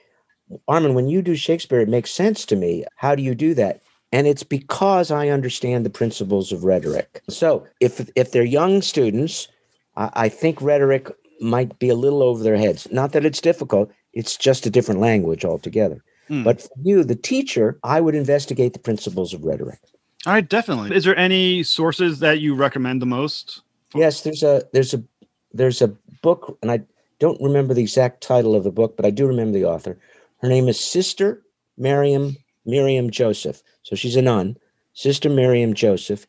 [0.68, 2.86] Armin, when you do Shakespeare, it makes sense to me.
[2.96, 3.82] How do you do that?
[4.12, 7.22] And it's because I understand the principles of rhetoric.
[7.30, 9.48] So if if they're young students,
[9.96, 11.12] I, I think rhetoric
[11.44, 12.88] might be a little over their heads.
[12.92, 16.04] Not that it's difficult, it's just a different language altogether.
[16.30, 16.44] Mm.
[16.44, 19.80] But for you, the teacher, I would investigate the principles of rhetoric.
[20.26, 20.96] All right, definitely.
[20.96, 23.62] Is there any sources that you recommend the most?
[23.94, 25.04] Yes, there's a there's a
[25.52, 25.90] there's a
[26.22, 26.82] book, and I
[27.20, 29.98] don't remember the exact title of the book, but I do remember the author.
[30.42, 31.42] Her name is Sister
[31.78, 33.62] Miriam Miriam Joseph.
[33.84, 34.56] So she's a nun,
[34.94, 36.26] Sister Miriam Joseph,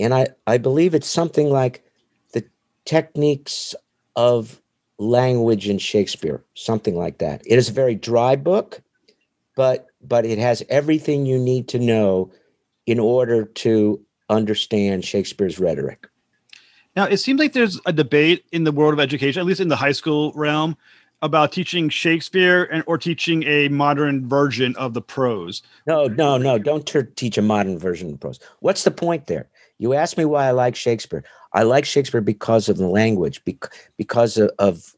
[0.00, 1.84] and I I believe it's something like
[2.32, 2.44] the
[2.84, 3.74] techniques
[4.16, 4.60] of
[4.98, 7.42] language in Shakespeare, something like that.
[7.46, 8.80] It is a very dry book,
[9.54, 12.32] but but it has everything you need to know
[12.86, 16.08] in order to understand Shakespeare's rhetoric.
[16.94, 19.68] Now, it seems like there's a debate in the world of education, at least in
[19.68, 20.76] the high school realm,
[21.22, 25.62] about teaching Shakespeare and or teaching a modern version of the prose.
[25.86, 26.58] No, no, no.
[26.58, 28.40] Don't ter- teach a modern version of prose.
[28.60, 29.48] What's the point there?
[29.78, 31.24] You asked me why I like Shakespeare.
[31.56, 34.94] I like Shakespeare because of the language, bec- because of, of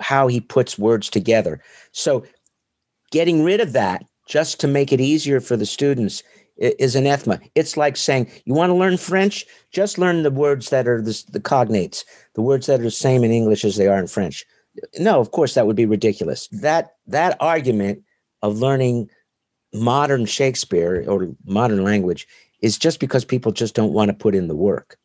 [0.00, 1.60] how he puts words together.
[1.92, 2.24] So,
[3.10, 6.22] getting rid of that just to make it easier for the students
[6.58, 7.40] is anathema.
[7.54, 9.44] It's like saying, you want to learn French?
[9.72, 13.24] Just learn the words that are the, the cognates, the words that are the same
[13.24, 14.44] in English as they are in French.
[14.98, 16.48] No, of course, that would be ridiculous.
[16.48, 18.02] That that argument
[18.42, 19.10] of learning
[19.74, 22.28] modern Shakespeare or modern language
[22.60, 24.96] is just because people just don't want to put in the work.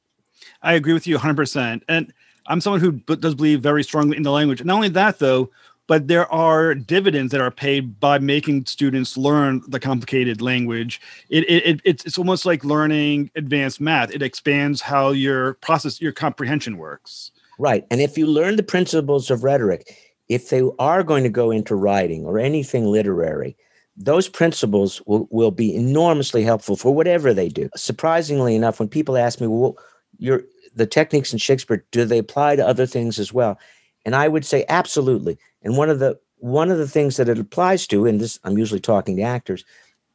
[0.63, 1.81] I agree with you 100%.
[1.87, 2.13] And
[2.47, 4.63] I'm someone who does believe very strongly in the language.
[4.63, 5.49] Not only that, though,
[5.87, 11.01] but there are dividends that are paid by making students learn the complicated language.
[11.29, 14.11] It, it, it's, it's almost like learning advanced math.
[14.11, 17.31] It expands how your process, your comprehension works.
[17.59, 17.85] Right.
[17.91, 19.97] And if you learn the principles of rhetoric,
[20.29, 23.57] if they are going to go into writing or anything literary,
[23.95, 27.69] those principles will, will be enormously helpful for whatever they do.
[27.75, 29.77] Surprisingly enough, when people ask me, well,
[30.17, 30.43] your
[30.75, 33.59] the techniques in Shakespeare, do they apply to other things as well?
[34.05, 35.37] And I would say absolutely.
[35.61, 38.57] And one of the one of the things that it applies to, and this I'm
[38.57, 39.63] usually talking to actors,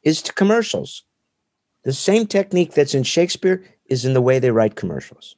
[0.03, 1.03] is to commercials.
[1.83, 5.35] The same technique that's in Shakespeare is in the way they write commercials.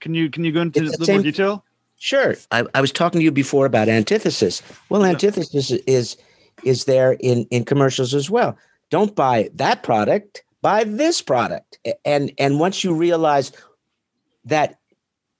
[0.00, 1.64] Can you can you go into a little more detail?
[1.98, 2.34] Sure.
[2.50, 4.62] I, I was talking to you before about antithesis.
[4.88, 5.08] Well, yeah.
[5.08, 6.16] antithesis is
[6.62, 8.56] is there in in commercials as well.
[8.90, 11.78] Don't buy that product, buy this product.
[12.04, 13.52] And and once you realize
[14.46, 14.78] that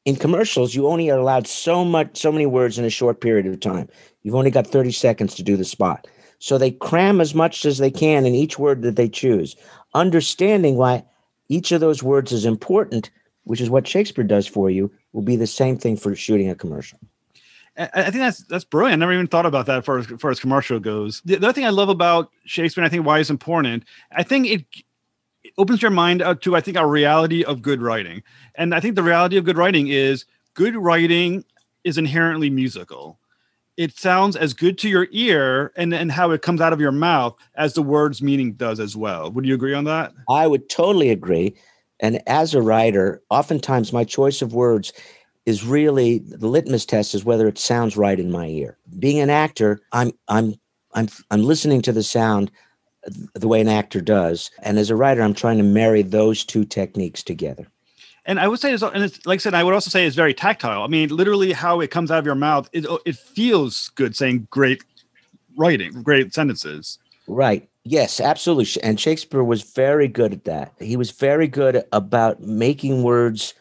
[0.05, 3.47] in commercials you only are allowed so much so many words in a short period
[3.47, 3.89] of time.
[4.23, 6.07] You've only got 30 seconds to do the spot.
[6.39, 9.57] So they cram as much as they can in each word that they choose,
[9.95, 11.05] understanding why
[11.49, 13.11] each of those words is important,
[13.45, 16.55] which is what Shakespeare does for you, will be the same thing for shooting a
[16.55, 16.99] commercial.
[17.79, 19.01] I think that's that's brilliant.
[19.01, 21.21] I never even thought about that for as far as commercial goes.
[21.27, 24.47] The, the other thing I love about Shakespeare, I think why it's important, I think
[24.47, 24.65] it
[25.59, 28.23] opens your mind up to I think a reality of good writing,
[28.55, 31.45] and I think the reality of good writing is good writing
[31.85, 33.19] is inherently musical,
[33.77, 36.93] it sounds as good to your ear and, and how it comes out of your
[36.93, 39.31] mouth as the word's meaning does as well.
[39.31, 40.13] Would you agree on that?
[40.29, 41.55] I would totally agree.
[42.01, 44.93] And as a writer, oftentimes my choice of words
[45.45, 48.77] is really the litmus test is whether it sounds right in my ear.
[48.99, 50.55] Being an actor, I'm I'm
[50.95, 52.51] I'm I'm listening to the sound
[53.35, 54.51] the way an actor does.
[54.63, 57.67] And as a writer, I'm trying to marry those two techniques together.
[58.25, 60.35] And I would say, and it's, like I said, I would also say it's very
[60.35, 60.83] tactile.
[60.83, 64.17] I mean, literally, how it comes out of your mouth, it, oh, it feels good
[64.17, 64.83] saying great
[65.57, 66.99] writing, great sentences.
[67.29, 67.69] Right.
[67.85, 68.83] Yes, absolutely.
[68.83, 70.73] And Shakespeare was very good at that.
[70.81, 73.55] He was very good about making words,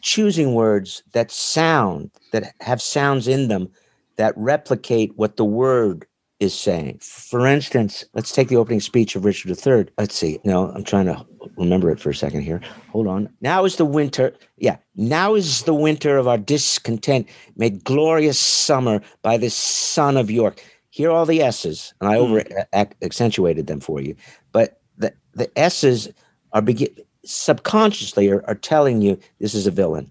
[0.00, 3.68] choosing words that sound, that have sounds in them,
[4.16, 6.06] that replicate what the word
[6.40, 6.98] is saying.
[7.00, 9.86] For instance, let's take the opening speech of Richard III.
[9.98, 10.38] Let's see.
[10.44, 11.24] No, I'm trying to
[11.56, 12.60] remember it for a second here.
[12.90, 13.30] Hold on.
[13.40, 14.34] Now is the winter.
[14.58, 14.76] Yeah.
[14.96, 20.62] Now is the winter of our discontent made glorious summer by the son of York.
[20.90, 22.92] Here are all the S's, and I over mm.
[23.02, 24.16] accentuated them for you.
[24.52, 26.08] But the, the S's
[26.52, 26.88] are begin
[27.24, 30.10] subconsciously are, are telling you this is a villain.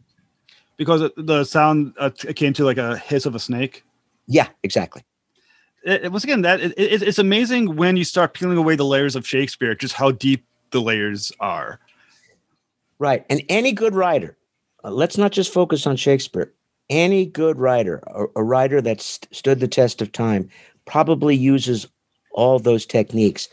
[0.78, 3.84] Because the sound uh, akin to like a hiss of a snake?
[4.28, 5.04] Yeah, exactly
[5.86, 9.16] it, once again, that it, it, it's amazing when you start peeling away the layers
[9.16, 11.80] of Shakespeare, just how deep the layers are.
[12.98, 14.38] Right, and any good writer,
[14.84, 16.54] uh, let's not just focus on Shakespeare.
[16.90, 20.50] Any good writer, a, a writer that st- stood the test of time,
[20.86, 21.88] probably uses
[22.32, 23.48] all those techniques.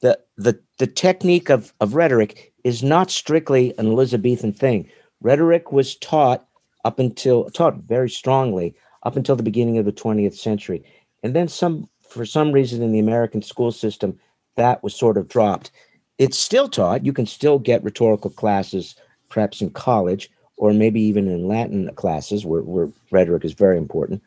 [0.00, 4.88] The the the technique of of rhetoric is not strictly an Elizabethan thing.
[5.20, 6.46] Rhetoric was taught
[6.84, 10.84] up until taught very strongly up until the beginning of the 20th century.
[11.22, 14.18] And then some, for some reason in the American school system,
[14.56, 15.70] that was sort of dropped.
[16.18, 17.04] It's still taught.
[17.04, 18.94] You can still get rhetorical classes,
[19.28, 24.22] perhaps in college, or maybe even in Latin classes where, where rhetoric is very important.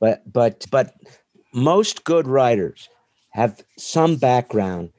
[0.00, 0.94] But but but
[1.52, 2.88] most good writers
[3.30, 4.90] have some background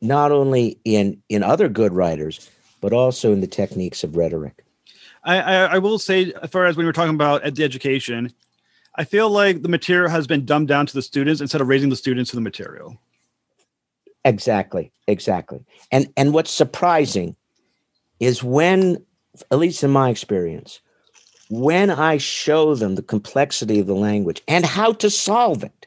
[0.00, 4.64] not only in in other good writers, but also in the techniques of rhetoric.
[5.24, 8.32] I, I, will say, as far as when we're talking about the education,
[8.96, 11.90] I feel like the material has been dumbed down to the students instead of raising
[11.90, 12.98] the students to the material.
[14.24, 15.64] Exactly, exactly.
[15.92, 17.36] And and what's surprising
[18.18, 18.96] is when,
[19.50, 20.80] at least in my experience,
[21.48, 25.86] when I show them the complexity of the language and how to solve it,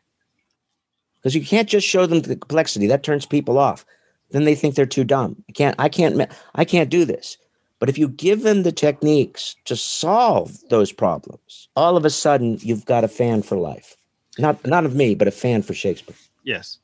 [1.17, 3.85] because you can't just show them the complexity that turns people off.
[4.31, 5.43] Then they think they're too dumb.
[5.49, 5.75] I can't.
[5.79, 6.31] I can't.
[6.55, 7.37] I can't do this.
[7.79, 12.57] But if you give them the techniques to solve those problems, all of a sudden
[12.61, 13.95] you've got a fan for life.
[14.37, 16.15] Not not of me, but a fan for Shakespeare.
[16.43, 16.77] Yes.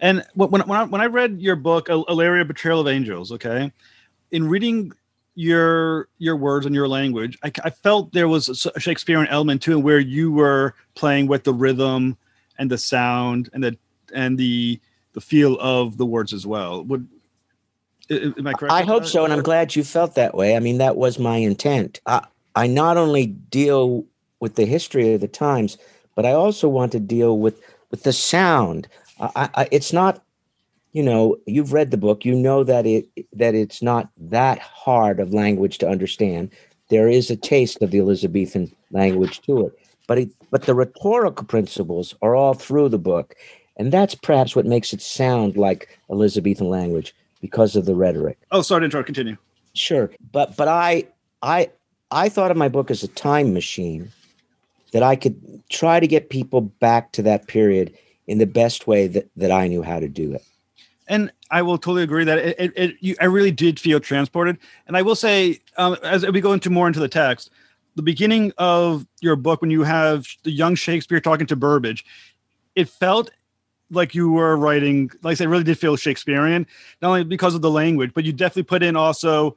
[0.00, 3.72] And when when I, when I read your book, Illyria Betrayal of Angels, okay,
[4.30, 4.92] in reading
[5.34, 9.72] your your words and your language, I, I felt there was a Shakespearean element to
[9.72, 12.16] it where you were playing with the rhythm
[12.58, 13.76] and the sound and the
[14.12, 14.80] and the
[15.12, 16.84] the feel of the words as well.
[16.84, 17.08] Would
[18.10, 18.72] Am I correct?
[18.72, 20.56] I hope so, and I'm glad you felt that way.
[20.56, 22.00] I mean, that was my intent.
[22.06, 24.04] I, I not only deal
[24.40, 25.78] with the history of the times,
[26.16, 28.88] but I also want to deal with with the sound.
[29.20, 30.22] I, I, it's not,
[30.92, 32.24] you know, you've read the book.
[32.24, 36.50] You know that it that it's not that hard of language to understand.
[36.88, 41.46] There is a taste of the Elizabethan language to it, but it, but the rhetorical
[41.46, 43.36] principles are all through the book,
[43.76, 48.38] and that's perhaps what makes it sound like Elizabethan language because of the rhetoric.
[48.50, 49.06] Oh, sorry to interrupt.
[49.06, 49.36] Continue.
[49.74, 51.06] Sure, but but I
[51.42, 51.70] I
[52.10, 54.10] I thought of my book as a time machine
[54.92, 59.06] that I could try to get people back to that period in the best way
[59.06, 60.42] that, that I knew how to do it.
[61.08, 64.58] And I will totally agree that it, it, it you, I really did feel transported.
[64.86, 67.50] And I will say, um, as we go into more into the text,
[67.96, 72.04] the beginning of your book, when you have the young Shakespeare talking to Burbage,
[72.76, 73.30] it felt
[73.90, 76.66] like you were writing, like I said, really did feel Shakespearean,
[77.02, 79.56] not only because of the language, but you definitely put in also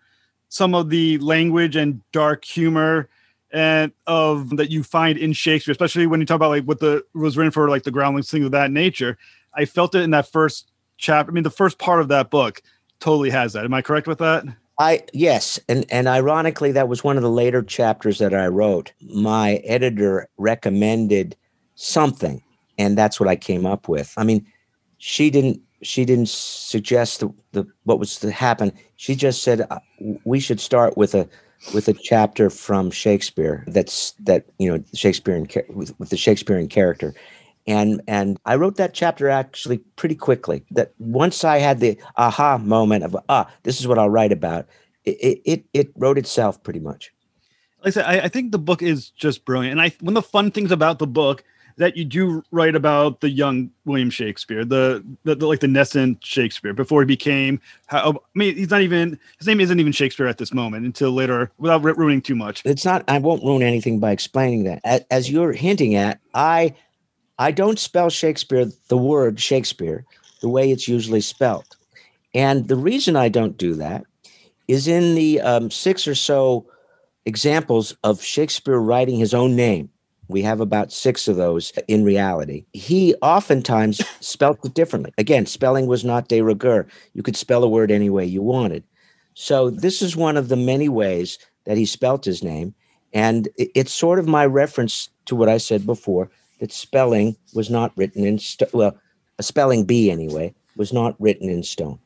[0.49, 3.09] some of the language and dark humor
[3.51, 7.03] and of that you find in Shakespeare, especially when you talk about like what the
[7.13, 9.17] was written for like the groundlings, things of that nature.
[9.53, 11.31] I felt it in that first chapter.
[11.31, 12.61] I mean, the first part of that book
[12.99, 13.65] totally has that.
[13.65, 14.43] Am I correct with that?
[14.79, 18.91] I yes, and and ironically, that was one of the later chapters that I wrote.
[19.01, 21.36] My editor recommended
[21.75, 22.41] something
[22.78, 24.13] and that's what I came up with.
[24.17, 24.45] I mean,
[24.97, 28.71] she didn't she didn't suggest the, the what was to happen.
[28.95, 29.80] She just said uh,
[30.24, 31.28] we should start with a
[31.74, 37.13] with a chapter from Shakespeare that's that you know Shakespearean with, with the Shakespearean character.
[37.65, 40.65] And and I wrote that chapter actually pretty quickly.
[40.71, 44.67] That once I had the aha moment of ah, this is what I'll write about.
[45.05, 47.11] It it it wrote itself pretty much.
[47.80, 49.74] Like I said, I, I think the book is just brilliant.
[49.74, 51.43] And I one of the fun things about the book
[51.78, 56.24] that you do write about the young William Shakespeare, the, the, the like the nascent
[56.24, 57.59] Shakespeare before he became.
[57.88, 61.11] How, I mean, he's not even his name isn't even Shakespeare at this moment until
[61.11, 62.61] later, without ruining too much.
[62.65, 63.03] It's not.
[63.07, 65.05] I won't ruin anything by explaining that.
[65.09, 66.76] As, you're hinting at, I
[67.39, 70.05] I don't spell Shakespeare the word Shakespeare
[70.41, 71.76] the way it's usually spelled,
[72.34, 74.05] and the reason I don't do that
[74.67, 76.65] is in the um, six or so
[77.26, 79.89] examples of Shakespeare writing his own name.
[80.28, 82.65] We have about six of those in reality.
[82.74, 85.13] He oftentimes spelt it differently.
[85.17, 86.88] Again, spelling was not de rigueur.
[87.13, 88.84] You could spell a word any way you wanted.
[89.36, 92.74] So, this is one of the many ways that he spelt his name.
[93.13, 97.91] And it's sort of my reference to what I said before that spelling was not
[97.95, 98.97] written in, st- well,
[99.38, 101.99] a spelling bee anyway, was not written in stone.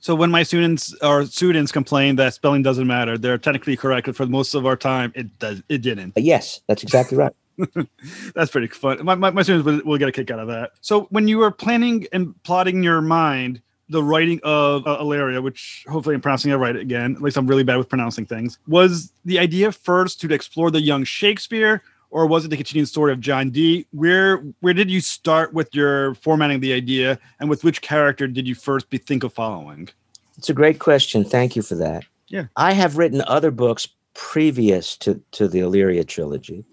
[0.00, 4.06] So when my students or students complain that spelling doesn't matter, they're technically correct.
[4.06, 5.62] But for most of our time, it does.
[5.68, 6.14] It didn't.
[6.16, 7.32] Yes, that's exactly right.
[8.34, 9.04] That's pretty fun.
[9.04, 10.72] My, my, my students will, will, get a kick out of that.
[10.80, 15.84] So when you were planning and plotting your mind the writing of uh, Illyria, which
[15.88, 19.12] hopefully I'm pronouncing it right again, at least I'm really bad with pronouncing things, was
[19.24, 23.20] the idea first to explore the young Shakespeare, or was it the continuing story of
[23.20, 23.86] John Dee?
[23.92, 28.46] Where where did you start with your formatting the idea, and with which character did
[28.46, 29.88] you first be think of following?
[30.36, 31.24] It's a great question.
[31.24, 32.04] Thank you for that.
[32.28, 36.64] Yeah, I have written other books previous to to the Illyria trilogy,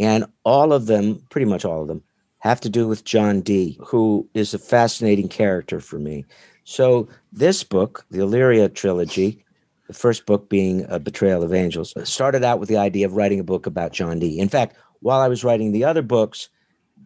[0.00, 2.02] and all of them, pretty much all of them,
[2.38, 6.24] have to do with John Dee, who is a fascinating character for me.
[6.64, 9.44] So this book, the Illyria trilogy,
[9.86, 13.40] the first book being A Betrayal of Angels, started out with the idea of writing
[13.40, 14.38] a book about John Dee.
[14.38, 16.48] In fact, while I was writing the other books,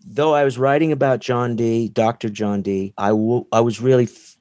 [0.07, 2.29] though I was writing about John Dee, Dr.
[2.29, 4.37] John Dee, I, w- I was really, f-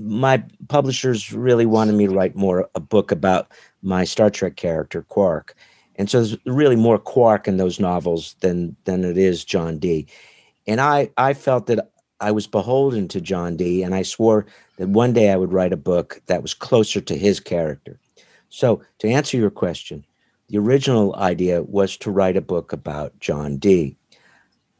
[0.00, 5.02] my publishers really wanted me to write more a book about my Star Trek character,
[5.02, 5.54] Quark.
[5.96, 10.06] And so there's really more Quark in those novels than than it is John Dee.
[10.66, 11.90] And I I felt that
[12.20, 14.46] I was beholden to John Dee, and I swore
[14.78, 17.98] that one day I would write a book that was closer to his character.
[18.48, 20.04] So, to answer your question,
[20.48, 23.96] the original idea was to write a book about John Dee.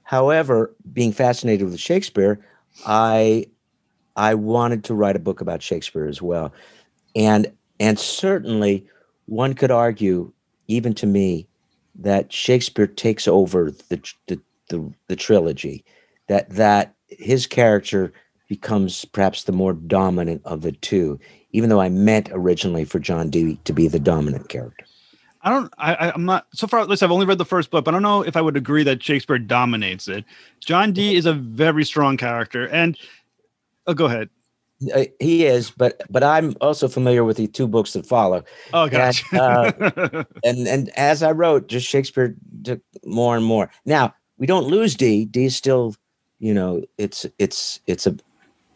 [0.04, 2.38] However, being fascinated with Shakespeare,
[2.86, 3.46] I
[4.16, 6.52] I wanted to write a book about Shakespeare as well.
[7.16, 8.86] And and certainly
[9.26, 10.32] one could argue,
[10.68, 11.46] even to me,
[11.96, 15.84] that Shakespeare takes over the the, the, the trilogy,
[16.28, 18.12] that that his character
[18.48, 21.18] becomes perhaps the more dominant of the two,
[21.52, 24.84] even though I meant originally for John Dee to be the dominant character.
[25.42, 25.72] I don't.
[25.76, 26.80] I, I'm not so far.
[26.80, 28.56] At least I've only read the first book, but I don't know if I would
[28.56, 30.24] agree that Shakespeare dominates it.
[30.60, 32.96] John Dee is a very strong character, and
[33.86, 34.30] oh, go ahead.
[34.92, 38.44] Uh, he is, but but I'm also familiar with the two books that follow.
[38.72, 39.24] Oh, gotcha.
[39.32, 43.70] And, uh, and and as I wrote, just Shakespeare took more and more.
[43.84, 45.24] Now we don't lose Dee.
[45.26, 45.94] Dee is still,
[46.38, 48.16] you know, it's it's it's a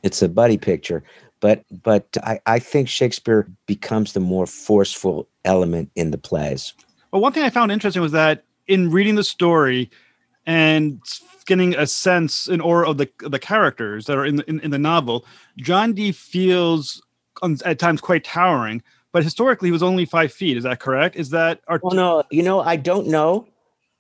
[0.03, 1.03] it's a buddy picture,
[1.41, 6.75] but but I, I think Shakespeare becomes the more forceful element in the plays.
[7.13, 9.91] Well, one thing I found interesting was that in reading the story
[10.49, 11.01] and
[11.47, 14.71] getting a sense and aura of the the characters that are in the, in, in
[14.71, 15.25] the novel,
[15.59, 17.01] John Dee feels
[17.43, 18.83] um, at times quite towering.
[19.13, 20.57] But historically, he was only five feet.
[20.57, 21.17] Is that correct?
[21.17, 21.61] Is that?
[21.69, 23.47] Art- oh no, you know I don't know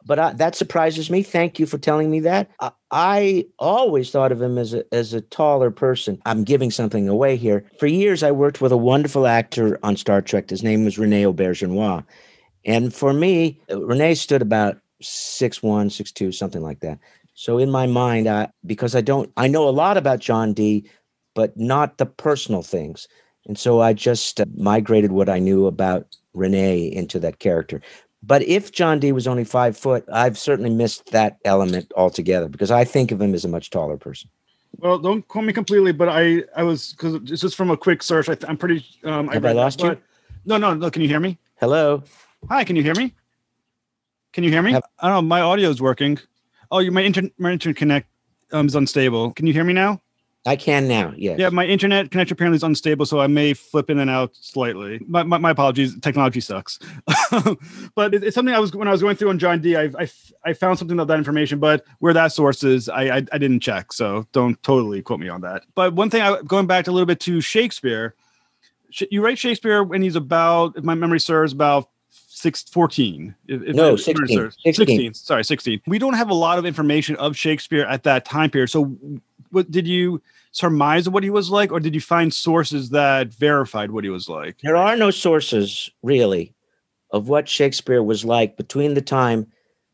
[0.06, 1.22] but I, that surprises me.
[1.22, 2.50] Thank you for telling me that.
[2.60, 6.20] I, I, always thought of him as a, as a taller person.
[6.24, 7.66] I'm giving something away here.
[7.78, 10.48] For years, I worked with a wonderful actor on Star Trek.
[10.48, 12.04] His name was Rene Auberjonois.
[12.64, 16.98] And for me, uh, Rene stood about six one, six two, something like that.
[17.34, 20.88] So in my mind, I, because I don't, I know a lot about John Dee,
[21.34, 23.06] but not the personal things.
[23.46, 27.80] And so I just uh, migrated what I knew about Rene into that character.
[28.22, 32.70] But if John Dee was only five foot, I've certainly missed that element altogether because
[32.70, 34.28] I think of him as a much taller person.
[34.78, 38.02] Well, don't call me completely, but I I was because it's just from a quick
[38.02, 38.28] search.
[38.28, 38.84] I am pretty.
[39.04, 40.02] Um, Have I, I lost that, you?
[40.44, 40.90] No, no, no.
[40.90, 41.38] Can you hear me?
[41.56, 42.02] Hello.
[42.48, 42.64] Hi.
[42.64, 43.14] Can you hear me?
[44.38, 44.70] Can you hear me?
[44.70, 45.28] Have, I don't know.
[45.28, 46.16] My audio is working.
[46.70, 48.08] Oh, my internet my internet connect
[48.52, 49.32] um, is unstable.
[49.32, 50.00] Can you hear me now?
[50.46, 51.12] I can now.
[51.16, 51.34] Yeah.
[51.36, 55.00] Yeah, my internet connection apparently is unstable, so I may flip in and out slightly.
[55.08, 55.98] My, my, my apologies.
[55.98, 56.78] Technology sucks.
[57.96, 59.74] but it, it's something I was when I was going through on John Dee.
[59.74, 60.08] I, I,
[60.44, 63.58] I found something of that information, but where that source is, I, I, I didn't
[63.58, 63.92] check.
[63.92, 65.64] So don't totally quote me on that.
[65.74, 68.14] But one thing, I going back a little bit to Shakespeare.
[69.10, 71.88] You write Shakespeare when he's about, if my memory serves, about
[72.38, 73.34] six, 14.
[73.46, 74.74] If, no, 16, 16.
[74.74, 75.14] 16.
[75.14, 75.82] Sorry, 16.
[75.86, 78.70] We don't have a lot of information of Shakespeare at that time period.
[78.70, 78.96] So
[79.50, 80.22] what did you
[80.52, 84.28] surmise what he was like, or did you find sources that verified what he was
[84.28, 84.58] like?
[84.62, 86.54] There are no sources really
[87.10, 89.46] of what Shakespeare was like between the time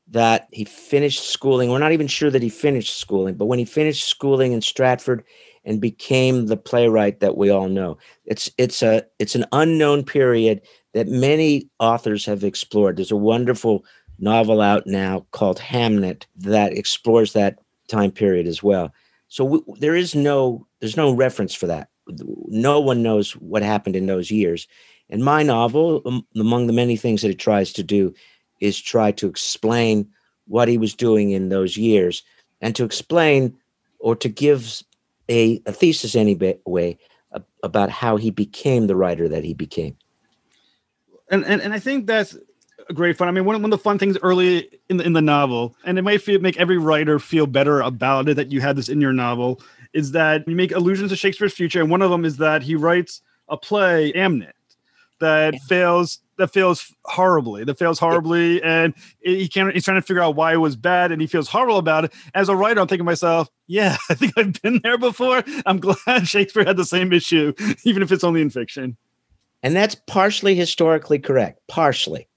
[0.09, 1.70] that he finished schooling.
[1.70, 5.24] We're not even sure that he finished schooling, but when he finished schooling in Stratford
[5.65, 10.61] and became the playwright that we all know, it's it's a it's an unknown period
[10.93, 12.97] that many authors have explored.
[12.97, 13.85] There's a wonderful
[14.19, 17.59] novel out now called Hamnet that explores that
[17.89, 18.93] time period as well.
[19.29, 21.89] So w- there is no there's no reference for that.
[22.49, 24.69] No one knows what happened in those years.
[25.11, 28.15] And my novel, um, among the many things that it tries to do,
[28.61, 30.09] is try to explain
[30.47, 32.23] what he was doing in those years
[32.61, 33.57] and to explain
[33.99, 34.83] or to give
[35.29, 36.99] a, a thesis anyway
[37.62, 39.97] about how he became the writer that he became.
[41.31, 42.37] And, and, and I think that's
[42.89, 43.29] a great fun.
[43.29, 45.99] I mean, one, one of the fun things early in the, in the novel, and
[45.99, 49.01] it might feel, make every writer feel better about it that you had this in
[49.01, 49.61] your novel,
[49.95, 51.81] is that you make allusions to Shakespeare's future.
[51.81, 54.53] And one of them is that he writes a play, Amnet,
[55.20, 60.22] that fails that fails horribly that fails horribly and he can't he's trying to figure
[60.22, 62.12] out why it was bad and he feels horrible about it.
[62.35, 65.43] As a writer i'm thinking to myself yeah i think i've been there before.
[65.66, 65.97] I'm glad
[66.28, 67.53] shakespeare had the same issue
[67.85, 68.97] even if it's only in fiction.
[69.64, 71.59] And that's partially historically correct.
[71.68, 72.28] Partially.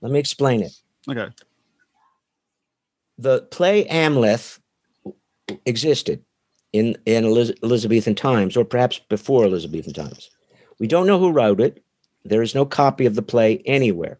[0.00, 0.72] Let me explain it.
[1.08, 1.28] Okay.
[3.18, 4.58] The play amleth
[5.64, 6.24] existed
[6.72, 10.28] in in elizabethan times or perhaps before elizabethan times.
[10.80, 11.84] We don't know who wrote it
[12.28, 14.18] there is no copy of the play anywhere.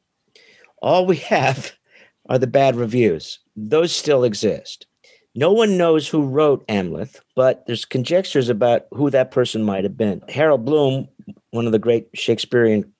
[0.83, 1.73] All we have
[2.29, 3.39] are the bad reviews.
[3.55, 4.87] Those still exist.
[5.35, 9.97] No one knows who wrote Amleth, but there's conjectures about who that person might have
[9.97, 10.23] been.
[10.29, 11.09] Harold Bloom,
[11.51, 12.91] one of the great Shakespearean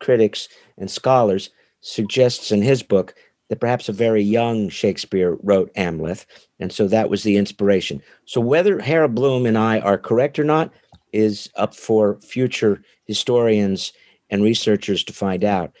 [0.00, 0.48] critics
[0.78, 1.50] and scholars,
[1.82, 3.14] suggests in his book
[3.50, 6.24] that perhaps a very young Shakespeare wrote Amleth,
[6.58, 8.00] and so that was the inspiration.
[8.24, 10.72] So whether Harold Bloom and I are correct or not
[11.12, 13.92] is up for future historians
[14.32, 15.72] and researchers to find out.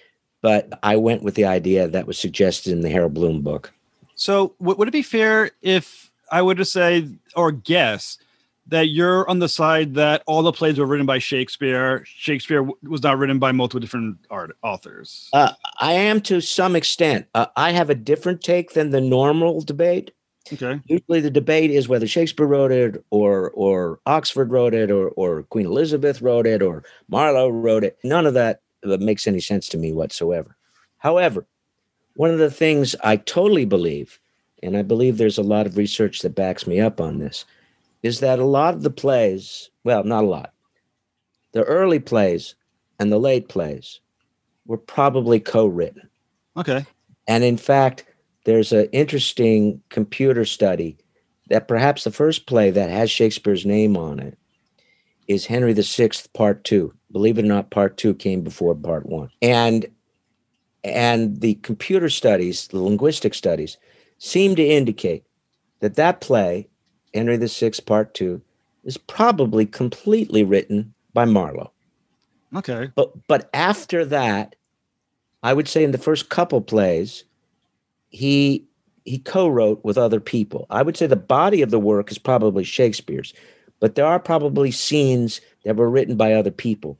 [0.42, 3.72] But I went with the idea that was suggested in the Harold Bloom book.
[4.14, 8.18] So, would it be fair if I were to say or guess
[8.68, 12.04] that you're on the side that all the plays were written by Shakespeare?
[12.04, 15.28] Shakespeare was not written by multiple different art authors.
[15.32, 17.26] Uh, I am to some extent.
[17.34, 20.12] Uh, I have a different take than the normal debate.
[20.52, 20.80] Okay.
[20.86, 25.44] Usually, the debate is whether Shakespeare wrote it, or or Oxford wrote it, or or
[25.44, 27.98] Queen Elizabeth wrote it, or Marlowe wrote it.
[28.02, 30.56] None of that makes any sense to me whatsoever.
[30.98, 31.46] However,
[32.14, 34.20] one of the things I totally believe,
[34.62, 37.44] and I believe there's a lot of research that backs me up on this,
[38.02, 40.52] is that a lot of the plays, well, not a lot,
[41.52, 42.54] the early plays
[42.98, 44.00] and the late plays
[44.66, 46.08] were probably co-written.
[46.56, 46.84] Okay.
[47.28, 48.04] And in fact,
[48.44, 50.96] there's an interesting computer study
[51.48, 54.38] that perhaps the first play that has Shakespeare's name on it
[55.28, 56.92] is Henry VI, Part Two.
[57.10, 59.86] Believe it or not, Part Two came before Part One, and
[60.84, 63.78] and the computer studies, the linguistic studies,
[64.18, 65.24] seem to indicate
[65.80, 66.68] that that play,
[67.14, 68.42] Henry VI, Part Two,
[68.84, 71.72] is probably completely written by Marlowe.
[72.54, 74.56] Okay, but but after that,
[75.42, 77.24] I would say in the first couple plays,
[78.12, 78.64] he
[79.04, 80.66] he co-wrote with other people.
[80.70, 83.34] I would say the body of the work is probably Shakespeare's,
[83.80, 86.98] but there are probably scenes that were written by other people.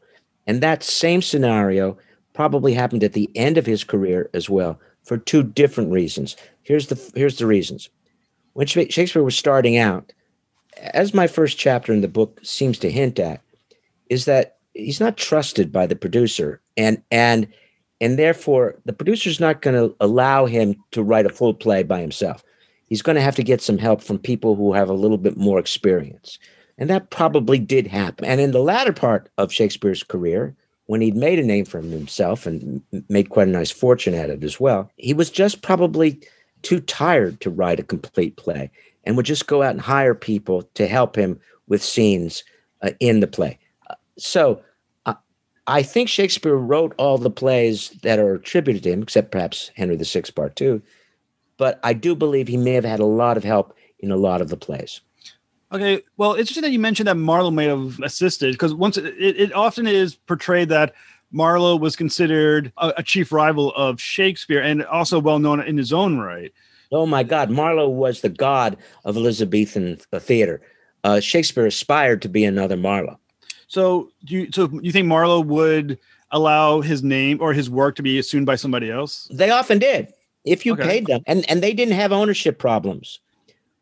[0.48, 1.96] And that same scenario
[2.32, 6.36] probably happened at the end of his career as well for two different reasons.
[6.62, 7.88] Here's the here's the reasons.
[8.54, 10.12] When Shakespeare was starting out,
[10.78, 13.40] as my first chapter in the book seems to hint at,
[14.10, 17.46] is that he's not trusted by the producer and and
[18.02, 22.00] and therefore the producer's not going to allow him to write a full play by
[22.00, 22.44] himself.
[22.86, 25.38] He's going to have to get some help from people who have a little bit
[25.38, 26.38] more experience.
[26.76, 28.24] And that probably did happen.
[28.26, 30.54] And in the latter part of shakespeare's career
[30.86, 34.42] when he'd made a name for himself and made quite a nice fortune at it
[34.42, 36.20] as well he was just probably
[36.62, 38.70] too tired to write a complete play
[39.04, 41.38] and would just go out and hire people to help him
[41.68, 42.44] with scenes
[42.82, 43.58] uh, in the play.
[43.88, 44.60] Uh, so
[45.66, 49.96] I think Shakespeare wrote all the plays that are attributed to him, except perhaps Henry
[49.96, 50.82] VI, Part Two.
[51.56, 54.40] But I do believe he may have had a lot of help in a lot
[54.40, 55.00] of the plays.
[55.70, 59.14] Okay, well, it's interesting that you mentioned that Marlowe may have assisted because once it,
[59.18, 60.92] it, often is portrayed that
[61.30, 65.92] Marlowe was considered a, a, chief rival of Shakespeare and also well known in his
[65.92, 66.52] own right.
[66.90, 70.60] Oh my God, Marlowe was the god of Elizabethan theater.
[71.04, 73.18] Uh, Shakespeare aspired to be another Marlowe.
[73.72, 75.98] So do you so you think Marlowe would
[76.30, 79.26] allow his name or his work to be assumed by somebody else?
[79.30, 80.12] They often did.
[80.44, 80.82] If you okay.
[80.82, 81.22] paid them.
[81.26, 83.18] And and they didn't have ownership problems.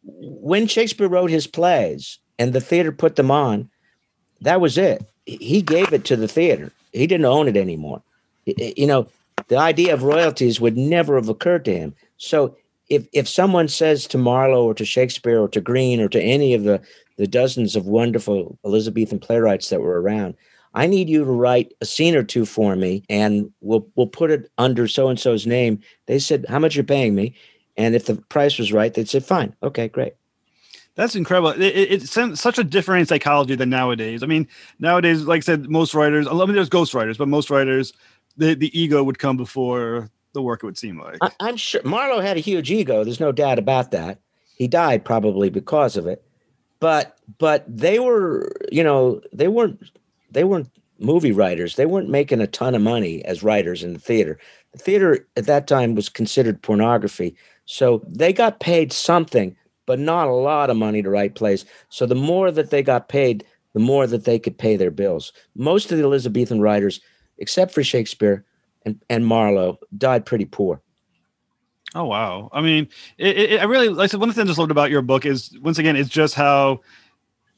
[0.05, 3.69] When Shakespeare wrote his plays and the theater put them on,
[4.43, 5.05] that was it.
[5.27, 6.71] He gave it to the theater.
[6.93, 8.01] He didn't own it anymore.
[8.47, 9.09] You know,
[9.49, 11.97] the idea of royalties would never have occurred to him.
[12.17, 12.57] So
[12.91, 16.55] if if someone says to Marlowe or to Shakespeare or to Greene or to any
[16.55, 16.81] of the
[17.21, 20.35] the dozens of wonderful Elizabethan playwrights that were around,
[20.73, 24.31] I need you to write a scene or two for me, and we'll we'll put
[24.31, 25.81] it under so and so's name.
[26.07, 27.35] They said, "How much you're paying me?"
[27.77, 30.15] And if the price was right, they'd say, "Fine, okay, great."
[30.95, 31.51] That's incredible.
[31.51, 34.23] It, it, it's such a different psychology than nowadays.
[34.23, 34.49] I mean,
[34.79, 37.93] nowadays, like I said, most writers, I mean, there's ghost writers, but most writers,
[38.37, 41.19] the, the ego would come before the work, it would seem like.
[41.21, 43.05] I, I'm sure Marlowe had a huge ego.
[43.05, 44.21] There's no doubt about that.
[44.57, 46.25] He died probably because of it.
[46.81, 49.81] But but they were, you know, they weren't
[50.31, 51.77] they weren't movie writers.
[51.77, 54.39] They weren't making a ton of money as writers in the theater.
[54.73, 57.37] The theater at that time was considered pornography.
[57.65, 59.57] So they got paid something,
[59.87, 61.65] but not a lot of money to write plays.
[61.89, 65.33] So the more that they got paid, the more that they could pay their bills.
[65.55, 67.01] Most of the Elizabethan writers,
[67.39, 68.45] except for Shakespeare
[68.85, 70.83] and, and Marlowe, died pretty poor.
[71.95, 72.49] Oh wow!
[72.53, 72.89] I mean,
[73.19, 74.05] it, it, I really like.
[74.05, 75.97] I said, one of the things I just loved about your book is once again,
[75.97, 76.81] it's just how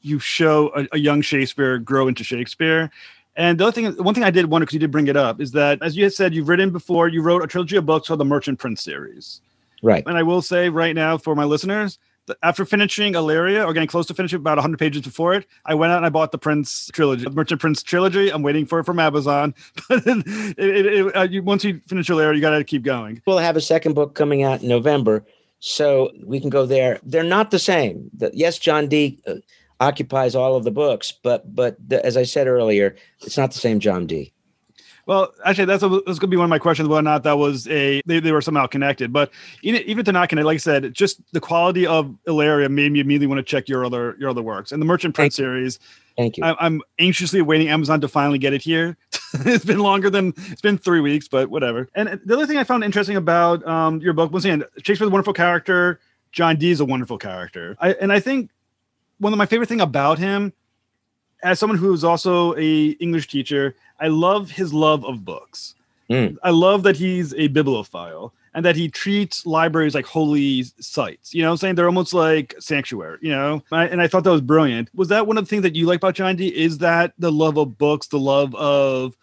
[0.01, 2.91] you show a, a young Shakespeare grow into Shakespeare.
[3.35, 5.41] And the other thing, one thing I did wonder because you did bring it up
[5.41, 7.07] is that, as you had said, you've written before.
[7.07, 9.41] You wrote a trilogy of books called the Merchant Prince series.
[9.81, 10.03] Right.
[10.05, 11.99] And I will say right now for my listeners,
[12.41, 15.91] after finishing Illyria or getting close to finishing about 100 pages before it, I went
[15.91, 18.29] out and I bought the Prince trilogy, the Merchant Prince trilogy.
[18.29, 19.53] I'm waiting for it from Amazon.
[19.89, 23.21] But it, it, it, uh, you, once you finish Illyria, you got to keep going.
[23.25, 25.25] We'll have a second book coming out in November,
[25.59, 26.99] so we can go there.
[27.03, 28.09] They're not the same.
[28.13, 29.21] The, yes, John Dee.
[29.27, 29.35] Uh,
[29.79, 33.59] occupies all of the books, but but the, as I said earlier, it's not the
[33.59, 34.31] same John Dee.
[35.05, 37.23] Well, actually, that's, a, that's going to be one of my questions whether or not
[37.23, 39.11] that was a they, they were somehow connected.
[39.11, 39.31] But
[39.61, 42.91] even, even if they're not connected, like I said, just the quality of Illyria made
[42.91, 45.45] me immediately want to check your other your other works and the Merchant Prince Thank
[45.45, 45.79] series.
[46.15, 46.43] Thank you.
[46.43, 48.97] I, I'm anxiously awaiting Amazon to finally get it here.
[49.33, 51.89] it's been longer than it's been three weeks, but whatever.
[51.95, 55.09] And the other thing I found interesting about um, your book, once again, Shakespeare's a
[55.09, 55.99] wonderful character.
[56.31, 57.75] John Dee is a wonderful character.
[57.79, 58.51] I, and I think
[59.19, 60.53] one of my favorite thing about him,
[61.43, 65.75] as someone who is also a English teacher, I love his love of books.
[66.09, 66.37] Mm.
[66.43, 71.33] I love that he's a bibliophile and that he treats libraries like holy sites.
[71.33, 73.17] You know, I'm saying they're almost like sanctuary.
[73.21, 74.89] You know, I, and I thought that was brilliant.
[74.93, 76.55] Was that one of the things that you like about John Dee?
[76.55, 79.15] Is that the love of books, the love of,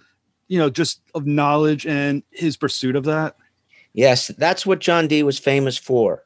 [0.49, 3.37] you know, just of knowledge and his pursuit of that?
[3.93, 6.23] Yes, that's what John Dee was famous for.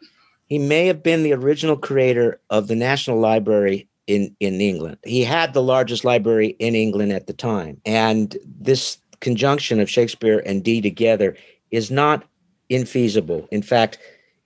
[0.46, 4.98] He may have been the original creator of the National Library in, in England.
[5.04, 7.80] He had the largest library in England at the time.
[7.84, 11.36] And this conjunction of Shakespeare and Dee together
[11.70, 12.24] is not
[12.70, 13.48] infeasible.
[13.50, 13.98] In fact,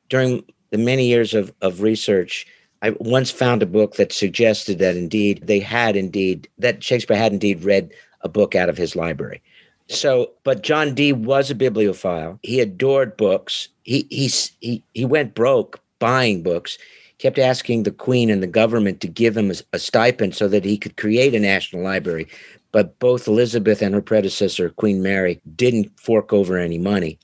[0.09, 2.46] during the many years of, of research,
[2.82, 7.32] I once found a book that suggested that indeed they had indeed, that Shakespeare had
[7.32, 9.42] indeed read a book out of his library.
[9.88, 12.38] So, but John Dee was a bibliophile.
[12.42, 13.68] He adored books.
[13.84, 14.28] He he
[14.61, 16.76] he he went broke buying books,
[17.18, 20.64] kept asking the Queen and the government to give him a, a stipend so that
[20.64, 22.26] he could create a national library.
[22.72, 27.18] But both Elizabeth and her predecessor, Queen Mary, didn't fork over any money.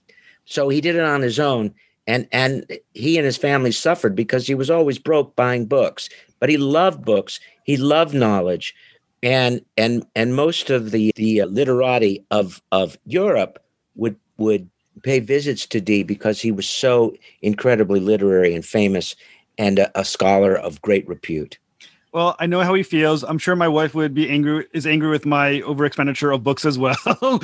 [0.46, 1.74] So he did it on his own.
[2.06, 6.08] And, and he and his family suffered because he was always broke buying books.
[6.38, 7.40] But he loved books.
[7.64, 8.74] He loved knowledge.
[9.22, 13.62] And, and, and most of the, the literati of, of Europe
[13.94, 14.68] would, would
[15.02, 19.16] pay visits to Dee because he was so incredibly literary and famous
[19.58, 21.58] and a, a, scholar of great repute.
[22.12, 23.24] Well, I know how he feels.
[23.24, 26.64] I'm sure my wife would be angry is angry with my over expenditure of books
[26.64, 26.96] as well.
[27.04, 27.38] how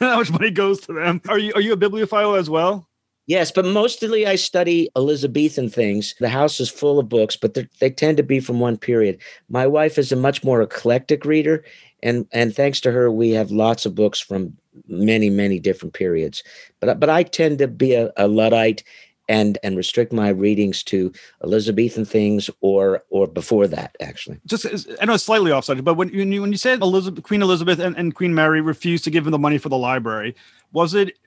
[0.00, 1.22] much money goes to them.
[1.28, 2.88] Are you are you a bibliophile as well?
[3.28, 6.14] Yes, but mostly I study Elizabethan things.
[6.18, 9.18] The house is full of books, but they tend to be from one period.
[9.50, 11.62] My wife is a much more eclectic reader,
[12.02, 14.56] and and thanks to her, we have lots of books from
[14.88, 16.42] many many different periods.
[16.80, 18.82] But but I tend to be a, a luddite
[19.28, 21.12] and and restrict my readings to
[21.44, 24.40] Elizabethan things or or before that actually.
[24.46, 24.66] Just
[25.00, 27.78] I know it's slightly off subject, but when you when you said Elizabeth, Queen Elizabeth
[27.78, 30.34] and, and Queen Mary refused to give him the money for the library,
[30.72, 31.18] was it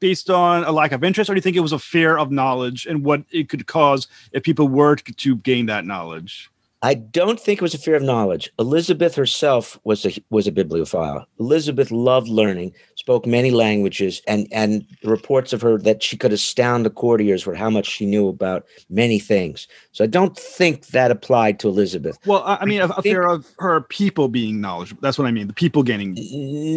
[0.00, 2.30] based on a lack of interest, or do you think it was a fear of
[2.30, 6.50] knowledge and what it could cause if people were to gain that knowledge?
[6.82, 8.52] I don't think it was a fear of knowledge.
[8.58, 11.26] Elizabeth herself was a was a bibliophile.
[11.40, 16.32] Elizabeth loved learning, spoke many languages, and and the reports of her that she could
[16.32, 19.66] astound the courtiers were how much she knew about many things.
[19.90, 22.16] So I don't think that applied to Elizabeth.
[22.26, 25.00] Well, I mean, a, a fear of her people being knowledgeable.
[25.02, 25.48] That's what I mean.
[25.48, 26.16] The people gaining.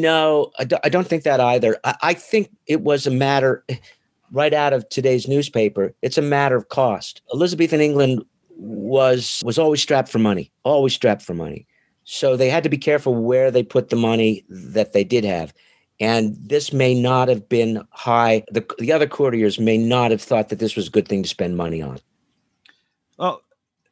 [0.01, 1.77] No, I don't, I don't think that either.
[1.83, 3.63] I, I think it was a matter
[4.31, 5.93] right out of today's newspaper.
[6.01, 7.21] It's a matter of cost.
[7.33, 8.23] Elizabethan England
[8.61, 11.65] was was always strapped for money, always strapped for money.
[12.03, 15.53] So they had to be careful where they put the money that they did have.
[15.99, 18.43] And this may not have been high.
[18.51, 21.29] The, the other courtiers may not have thought that this was a good thing to
[21.29, 21.99] spend money on.
[23.17, 23.41] Well,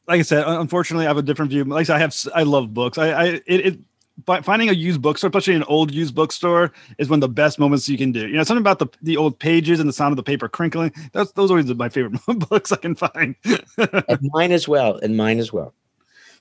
[0.07, 1.63] like I said, unfortunately, I have a different view.
[1.65, 2.97] Like I, said, I have, I love books.
[2.97, 3.79] I, I it, it
[4.25, 7.87] finding a used bookstore, especially an old used bookstore, is one of the best moments
[7.89, 8.27] you can do.
[8.27, 10.93] You know, something about the the old pages and the sound of the paper crinkling.
[11.13, 13.35] That's those are always my favorite books I can find.
[13.77, 14.97] and mine as well.
[14.97, 15.73] And mine as well.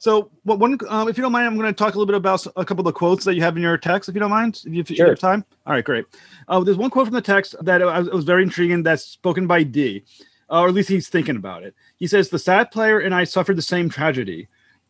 [0.01, 2.15] So, what one, um, if you don't mind, I'm going to talk a little bit
[2.15, 4.31] about a couple of the quotes that you have in your text, if you don't
[4.31, 5.45] mind, if you, if you have time.
[5.67, 6.05] All right, great.
[6.47, 8.85] Uh, there's one quote from the text that was, was very intriguing.
[8.85, 10.05] That's spoken by Dee,
[10.51, 11.75] uh, or at least he's thinking about it.
[11.97, 14.47] He says, "The sad player and I suffered the same tragedy.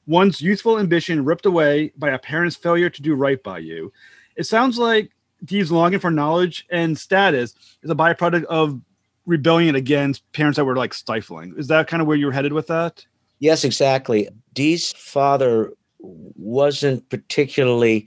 [0.09, 3.93] One's youthful ambition ripped away by a parent's failure to do right by you."
[4.37, 5.11] It sounds like
[5.45, 8.81] Dee's longing for knowledge and status is a byproduct of
[9.27, 11.55] rebellion against parents that were like stifling.
[11.57, 13.05] Is that kind of where you're headed with that?
[13.39, 14.29] Yes, exactly.
[14.55, 18.07] Dee's father wasn't particularly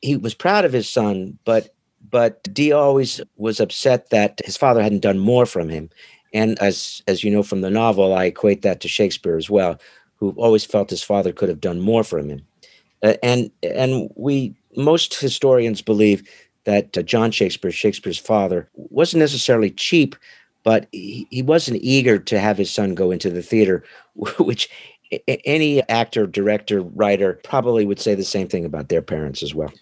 [0.00, 1.74] he was proud of his son, but
[2.10, 5.90] but Dee always was upset that his father hadn't done more from him.
[6.32, 9.80] And as as you know from the novel, I equate that to Shakespeare as well,
[10.22, 12.40] who always felt his father could have done more for him.
[13.02, 16.22] Uh, and and we most historians believe
[16.62, 20.14] that uh, John Shakespeare, Shakespeare's father, wasn't necessarily cheap,
[20.62, 23.82] but he, he wasn't eager to have his son go into the theater,
[24.38, 24.70] which
[25.26, 29.72] any actor, director, writer probably would say the same thing about their parents as well.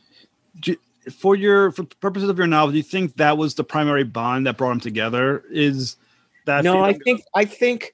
[1.12, 4.46] For your for purposes of your novel, do you think that was the primary bond
[4.46, 5.44] that brought them together?
[5.50, 5.96] Is
[6.46, 6.82] that no?
[6.82, 7.92] I think I think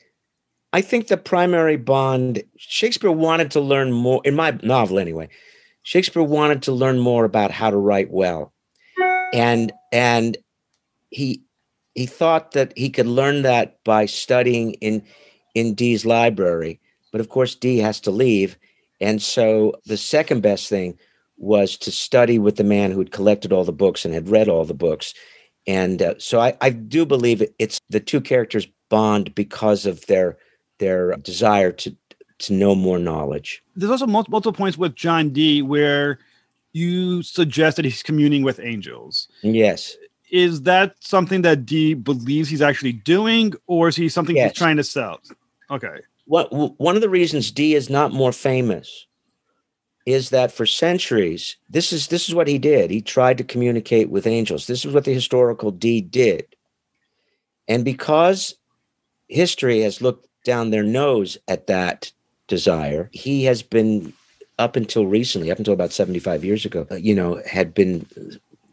[0.76, 2.42] I think the primary bond.
[2.56, 5.28] Shakespeare wanted to learn more in my novel, anyway.
[5.82, 8.52] Shakespeare wanted to learn more about how to write well,
[9.32, 10.36] and and
[11.10, 11.42] he
[11.94, 15.02] he thought that he could learn that by studying in
[15.54, 16.80] in Dee's library
[17.16, 18.58] but of course, Dee has to leave.
[19.00, 20.98] And so the second best thing
[21.38, 24.50] was to study with the man who had collected all the books and had read
[24.50, 25.14] all the books.
[25.66, 30.36] And uh, so I, I do believe it's the two characters bond because of their
[30.78, 31.96] their desire to
[32.38, 33.62] to know more knowledge.
[33.76, 36.18] There's also multiple points with John Dee where
[36.72, 39.28] you suggest that he's communing with angels.
[39.42, 39.96] Yes.
[40.30, 44.50] Is that something that Dee believes he's actually doing, or is he something yes.
[44.50, 45.20] he's trying to sell?
[45.70, 49.06] Okay what one of the reasons Dee is not more famous
[50.04, 52.90] is that for centuries this is this is what he did.
[52.90, 54.66] He tried to communicate with angels.
[54.66, 56.46] This is what the historical Dee did.
[57.68, 58.54] And because
[59.28, 62.11] history has looked down their nose at that
[62.49, 64.14] desire, he has been
[64.59, 68.07] up until recently, up until about 75 years ago, uh, you know, had been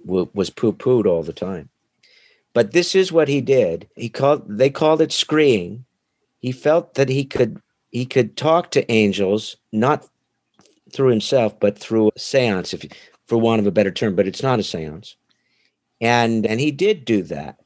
[0.06, 1.70] was poo-pooed all the time.
[2.54, 3.90] But this is what he did.
[3.96, 5.84] He called they called it scrying
[6.44, 7.60] he felt that he could
[7.92, 10.06] he could talk to angels not
[10.92, 12.86] through himself but through a seance if
[13.26, 15.16] for want of a better term but it's not a seance
[16.02, 17.58] and and he did do that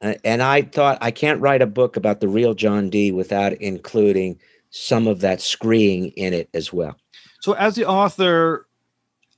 [0.00, 4.38] and i thought i can't write a book about the real john dee without including
[4.70, 6.96] some of that scrying in it as well
[7.40, 8.66] so as the author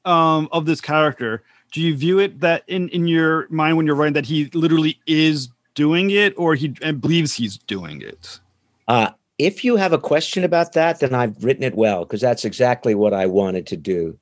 [0.05, 1.43] um, of this character
[1.73, 4.99] do you view it that in in your mind when you're writing that he literally
[5.07, 8.41] is doing it or he believes he's doing it?
[8.89, 12.45] Uh, if you have a question about that, then I've written it well because that's
[12.45, 14.19] exactly what I wanted to do.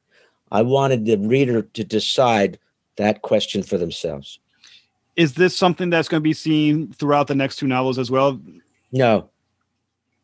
[0.53, 2.59] I wanted the reader to decide
[2.97, 4.39] that question for themselves.
[5.17, 8.41] Is this something that's going to be seen throughout the next two novels as well?
[8.93, 9.31] No,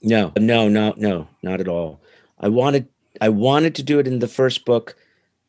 [0.02, 2.00] no, no, no, no, not at all.
[2.38, 2.88] I wanted
[3.20, 4.96] I wanted to do it in the first book,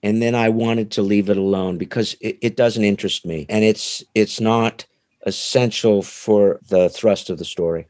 [0.02, 3.64] and then I wanted to leave it alone because it, it doesn't interest me, and
[3.64, 4.86] it's it's not
[5.26, 7.88] essential for the thrust of the story.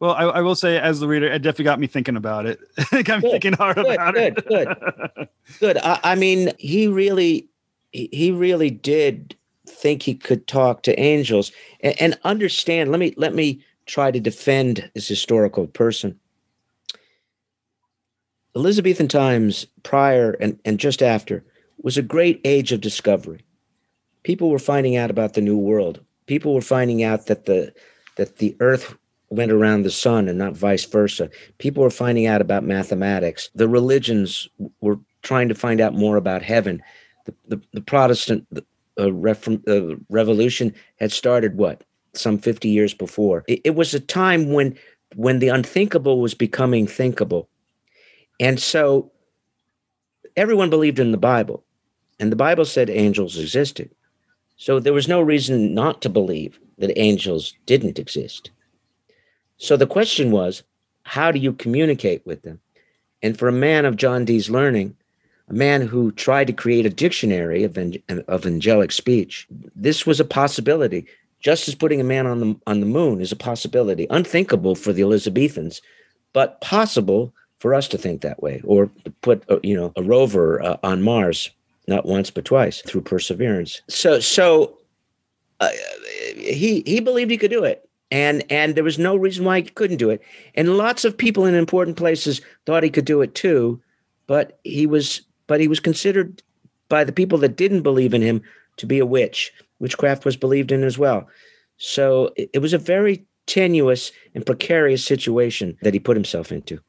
[0.00, 2.58] Well, I, I, will say, as the reader, it definitely got me thinking about it.
[2.92, 4.48] it got me thinking hard good, about good, it.
[4.48, 4.76] Good,
[5.16, 5.28] good,
[5.60, 5.78] good.
[5.78, 7.48] I, I mean, he really,
[7.92, 9.36] he really did
[9.84, 12.90] think he could talk to angels and, and understand.
[12.90, 16.18] Let me let me try to defend this historical person.
[18.56, 21.44] Elizabethan times prior and, and just after
[21.82, 23.44] was a great age of discovery.
[24.22, 27.72] People were finding out about the new world people were finding out that the
[28.16, 28.96] that the earth
[29.30, 31.28] went around the sun and not vice versa.
[31.58, 33.50] People were finding out about mathematics.
[33.54, 34.48] The religions
[34.80, 36.80] were trying to find out more about heaven.
[37.24, 38.46] The, the, the Protestant
[38.98, 41.84] uh, revolution had started what
[42.14, 43.44] some 50 years before.
[43.48, 44.76] It, it was a time when
[45.16, 47.48] when the unthinkable was becoming thinkable.
[48.40, 49.12] And so
[50.36, 51.64] everyone believed in the Bible.
[52.18, 53.90] And the Bible said angels existed.
[54.56, 58.50] So there was no reason not to believe that angels didn't exist.
[59.56, 60.62] So the question was,
[61.02, 62.60] how do you communicate with them?
[63.22, 64.96] And for a man of John Dee's learning,
[65.48, 67.78] a man who tried to create a dictionary of,
[68.28, 69.46] of angelic speech.
[69.76, 71.06] This was a possibility.
[71.40, 74.92] Just as putting a man on the on the moon is a possibility, unthinkable for
[74.92, 75.82] the Elizabethans,
[76.32, 78.90] but possible for us to think that way, or
[79.20, 81.50] put uh, you know a rover uh, on Mars
[81.86, 83.82] not once but twice through perseverance.
[83.88, 84.78] So so
[85.60, 85.68] uh,
[86.34, 89.62] he he believed he could do it and and there was no reason why he
[89.62, 90.22] couldn't do it
[90.54, 93.80] and lots of people in important places thought he could do it too
[94.26, 96.42] but he was but he was considered
[96.88, 98.42] by the people that didn't believe in him
[98.76, 99.52] to be a witch.
[99.78, 101.28] Witchcraft was believed in as well.
[101.76, 106.80] So it, it was a very tenuous and precarious situation that he put himself into.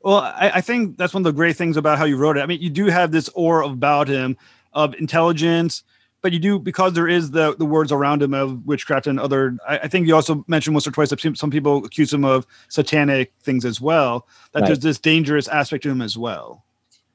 [0.00, 2.40] Well, I, I, think that's one of the great things about how you wrote it.
[2.40, 4.36] I mean, you do have this aura about him
[4.72, 5.82] of intelligence,
[6.22, 9.56] but you do because there is the the words around him of witchcraft and other.
[9.68, 12.46] I, I think you also mentioned once or twice that some people accuse him of
[12.68, 14.26] satanic things as well.
[14.52, 14.66] That right.
[14.68, 16.64] there's this dangerous aspect to him as well.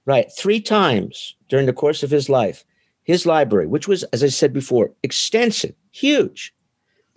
[0.06, 0.28] Right.
[0.38, 2.66] Three times during the course of his life,
[3.04, 6.54] his library, which was, as I said before, extensive, huge,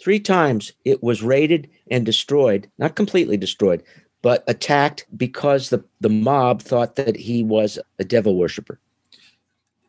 [0.00, 3.82] three times it was raided and destroyed, not completely destroyed,
[4.22, 8.80] but attacked because the, the mob thought that he was a devil worshiper.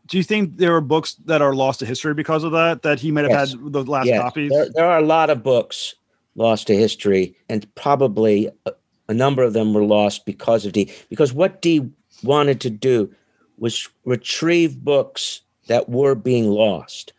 [0.06, 2.82] Do you think there are books that are lost to history because of that?
[2.84, 3.52] That he might have yes.
[3.52, 4.22] had the last yes.
[4.22, 4.52] copies?
[4.52, 5.96] There, there, are a lot of books
[6.36, 8.72] lost to history, and probably a,
[9.10, 10.92] a number of them were lost because of Dee.
[11.10, 11.90] Because what Dee
[12.24, 13.14] wanted to do
[13.58, 17.14] was retrieve books that were being lost.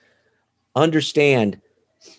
[0.76, 1.60] Understand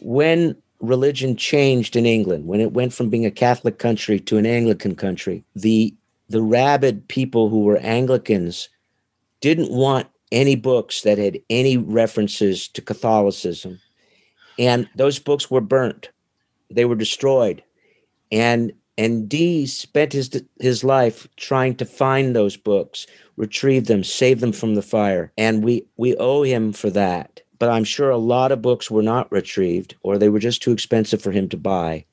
[0.02, 4.46] when religion changed in England, when it went from being a Catholic country to an
[4.46, 5.94] Anglican country, the
[6.30, 8.70] the rabid people who were Anglicans
[9.42, 13.80] didn't want any books that had any references to Catholicism.
[14.60, 16.10] And those books were burnt.
[16.70, 17.64] They were destroyed.
[18.32, 20.30] And and Dee spent his
[20.60, 25.64] his life trying to find those books, retrieve them, save them from the fire, and
[25.64, 27.40] we we owe him for that.
[27.60, 30.74] But I'm sure a lot of books were not retrieved, or they were just too
[30.74, 32.04] expensive for him to buy,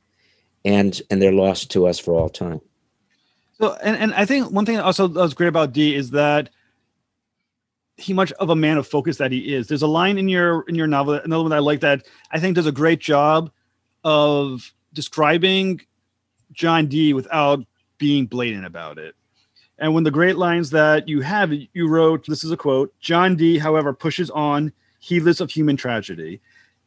[0.64, 2.60] and and they're lost to us for all time.
[3.58, 6.50] So, and, and I think one thing also that was great about Dee is that
[7.96, 9.66] he much of a man of focus that he is.
[9.66, 12.38] There's a line in your in your novel, another one that I like that I
[12.38, 13.50] think does a great job
[14.04, 15.80] of describing
[16.52, 17.64] John Dee without
[17.98, 19.14] being blatant about it.
[19.78, 23.36] And when the great lines that you have, you wrote, this is a quote John
[23.36, 26.40] Dee, however, pushes on, heedless of human tragedy.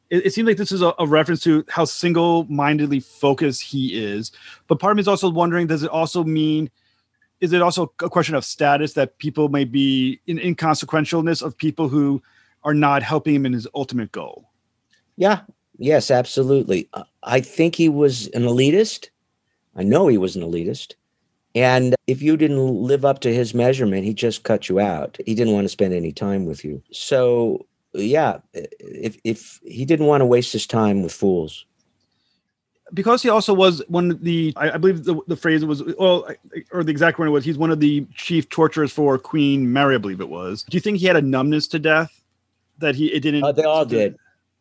[0.10, 4.04] It, it seems like this is a, a reference to how single mindedly focused he
[4.04, 4.32] is.
[4.68, 6.70] But part of me is also wondering does it also mean,
[7.40, 11.88] is it also a question of status that people may be in inconsequentialness of people
[11.88, 12.22] who
[12.64, 14.50] are not helping him in his ultimate goal?
[15.16, 15.42] Yeah.
[15.78, 16.90] Yes, absolutely.
[17.24, 19.10] I think he was an elitist
[19.76, 20.94] I know he was an elitist.
[21.56, 25.18] And if you didn't live up to his measurement, he just cut you out.
[25.26, 26.82] He didn't want to spend any time with you.
[26.92, 31.66] So, yeah, if if he didn't want to waste his time with fools.
[32.94, 36.28] Because he also was one of the, I, I believe the, the phrase was, well,
[36.72, 40.00] or the exact word was, he's one of the chief torturers for Queen Mary, I
[40.00, 40.64] believe it was.
[40.64, 42.24] Do you think he had a numbness to death
[42.80, 43.44] that he, it didn't?
[43.44, 44.18] Uh, they all did.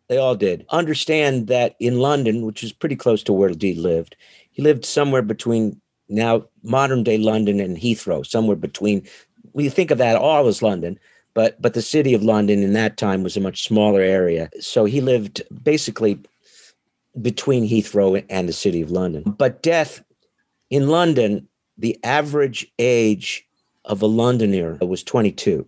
[0.09, 0.67] They all did.
[0.69, 4.17] Understand that in London, which is pretty close to where Dee lived,
[4.59, 9.07] he lived somewhere between now modern day London and Heathrow, somewhere between.
[9.53, 10.99] We think of that all as London,
[11.33, 14.51] but but the city of London in that time was a much smaller area.
[14.59, 16.21] So he lived basically
[17.23, 19.23] between Heathrow and the city of London.
[19.39, 20.03] But death
[20.71, 21.47] in London,
[21.77, 23.47] the average age
[23.85, 25.65] of a Londoner was 22.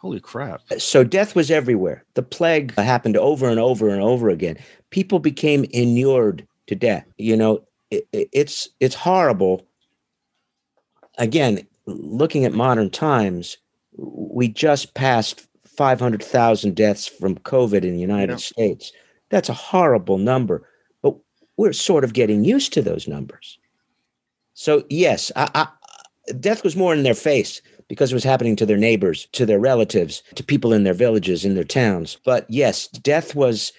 [0.00, 0.60] Holy crap.
[0.78, 2.04] So death was everywhere.
[2.14, 4.58] The plague happened over and over and over again.
[4.90, 7.04] People became inured to death.
[7.16, 9.66] You know, it, it's it's horrible.
[11.18, 13.56] Again, looking at modern times,
[13.96, 18.36] we just passed 500,000 deaths from COVID in the United yeah.
[18.36, 18.92] States.
[19.30, 20.66] That's a horrible number,
[21.02, 21.16] but
[21.56, 23.58] we're sort of getting used to those numbers.
[24.54, 28.66] So yes, I, I, death was more in their face because it was happening to
[28.66, 32.18] their neighbors, to their relatives, to people in their villages, in their towns.
[32.24, 33.72] But yes, death was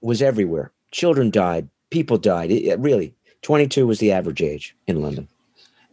[0.00, 0.72] was everywhere.
[0.90, 2.50] Children died, people died.
[2.50, 3.13] It, it really,
[3.44, 5.28] 22 was the average age in London.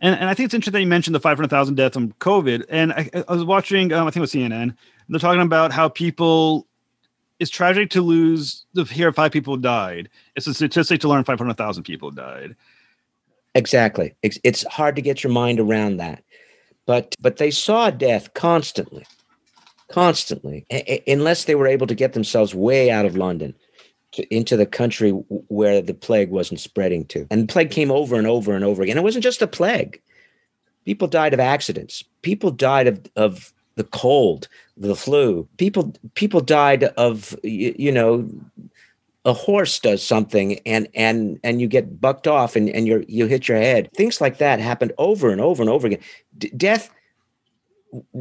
[0.01, 2.65] And, and I think it's interesting that you mentioned the 500,000 deaths from COVID.
[2.69, 4.75] And I, I was watching, um, I think it was CNN,
[5.09, 6.65] they're talking about how people,
[7.39, 10.09] it's tragic to lose, to hear five people died.
[10.35, 12.55] It's a statistic to learn 500,000 people died.
[13.53, 14.15] Exactly.
[14.23, 16.23] It's, it's hard to get your mind around that.
[16.85, 19.05] But, but they saw death constantly,
[19.89, 23.53] constantly, a- unless they were able to get themselves way out of London
[24.13, 27.27] to, into the country where the plague wasn't spreading to.
[27.29, 28.97] And the plague came over and over and over again.
[28.97, 30.01] It wasn't just a plague.
[30.85, 32.03] People died of accidents.
[32.21, 34.47] People died of, of the cold,
[34.77, 35.47] the flu.
[35.57, 38.29] People people died of you, you know
[39.23, 43.27] a horse does something and and and you get bucked off and and you you
[43.27, 43.89] hit your head.
[43.95, 45.99] Things like that happened over and over and over again.
[46.37, 46.89] D- death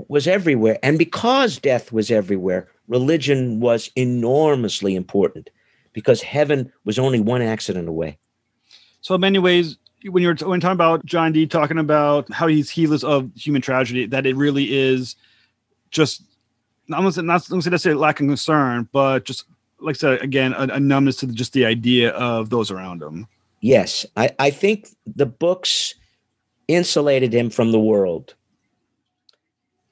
[0.09, 5.51] was everywhere, and because death was everywhere, religion was enormously important
[5.93, 8.19] because heaven was only one accident away.
[9.01, 9.77] So in many ways,
[10.09, 14.07] when you're when talking about John Dee talking about how he's heedless of human tragedy,
[14.07, 15.17] that it really is
[15.91, 16.23] just
[16.89, 19.45] not not, not say that's lack of concern, but just
[19.81, 23.27] like I said again, a, a numbness to just the idea of those around him.
[23.61, 25.95] Yes, I, I think the books
[26.69, 28.35] insulated him from the world,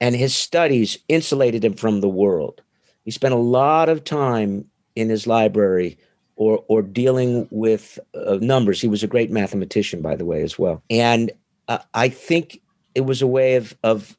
[0.01, 2.63] and his studies insulated him from the world.
[3.05, 4.68] He spent a lot of time
[4.99, 5.99] in his library
[6.37, 8.81] or or dealing with uh, numbers.
[8.81, 10.83] He was a great mathematician, by the way, as well.
[10.91, 11.31] And
[11.69, 12.61] uh, I think
[12.95, 14.17] it was a way of of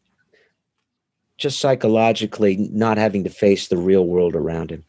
[1.37, 4.83] just psychologically not having to face the real world around him.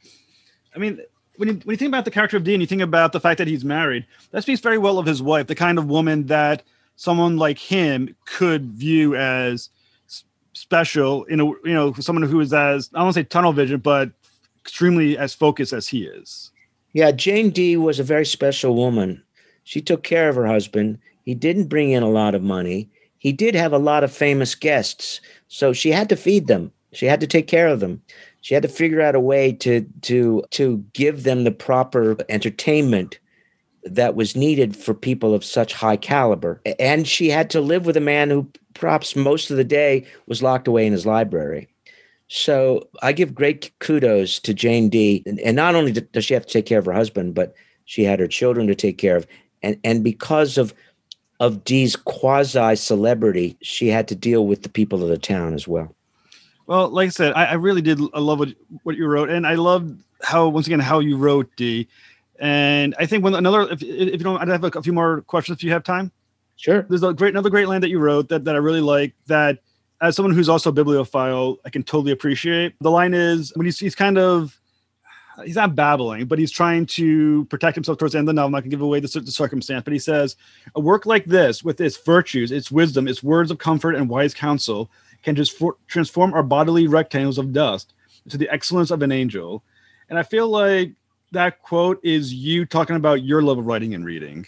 [0.74, 1.00] I mean,
[1.36, 3.38] when you, when you think about the character of Dee, you think about the fact
[3.38, 6.64] that he's married, that speaks very well of his wife, the kind of woman that
[6.96, 9.70] someone like him could view as
[10.52, 13.52] special, you know, you know, someone who is as I don't want to say tunnel
[13.52, 14.10] vision, but
[14.62, 16.50] extremely as focused as he is.
[16.92, 19.22] Yeah, Jane Dee was a very special woman.
[19.64, 20.98] She took care of her husband.
[21.24, 22.88] He didn't bring in a lot of money.
[23.18, 26.72] He did have a lot of famous guests, so she had to feed them.
[26.92, 28.02] She had to take care of them.
[28.40, 33.18] She had to figure out a way to to to give them the proper entertainment
[33.84, 36.60] that was needed for people of such high caliber.
[36.78, 40.42] And she had to live with a man who perhaps most of the day was
[40.42, 41.68] locked away in his library.
[42.32, 45.24] So I give great kudos to Jane Dee.
[45.26, 47.54] And, and not only does she have to take care of her husband, but
[47.86, 49.26] she had her children to take care of.
[49.64, 50.72] And, and because of,
[51.40, 55.66] of Dee's quasi celebrity, she had to deal with the people of the town as
[55.66, 55.92] well.
[56.68, 58.50] Well, like I said, I, I really did I love what,
[58.84, 59.28] what you wrote.
[59.28, 61.88] And I love how, once again, how you wrote Dee.
[62.38, 65.22] And I think when another, if, if you don't, I'd have a, a few more
[65.22, 66.12] questions if you have time.
[66.54, 66.82] Sure.
[66.88, 69.58] There's a great, another great line that you wrote that, that I really like that
[70.00, 72.74] as someone who's also a bibliophile, I can totally appreciate.
[72.80, 74.58] The line is when he's, he's kind of,
[75.44, 78.46] he's not babbling, but he's trying to protect himself towards the end of the novel.
[78.46, 80.36] I'm not going to give away the, the, circumstance, but he says,
[80.74, 84.34] A work like this, with its virtues, its wisdom, its words of comfort and wise
[84.34, 84.90] counsel,
[85.22, 87.92] can just for, transform our bodily rectangles of dust
[88.24, 89.62] into the excellence of an angel.
[90.08, 90.92] And I feel like
[91.32, 94.46] that quote is you talking about your love of writing and reading.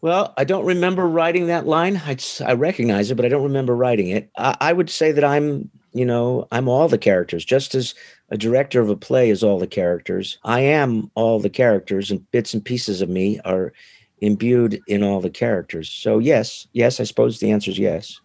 [0.00, 2.00] Well, I don't remember writing that line.
[2.04, 4.30] I, I recognize it, but I don't remember writing it.
[4.38, 7.44] I, I, would say that I'm, you know, I'm all the characters.
[7.44, 7.94] Just as
[8.30, 12.30] a director of a play is all the characters, I am all the characters, and
[12.30, 13.72] bits and pieces of me are
[14.20, 15.90] imbued in all the characters.
[15.90, 18.20] So yes, yes, I suppose the answer is yes.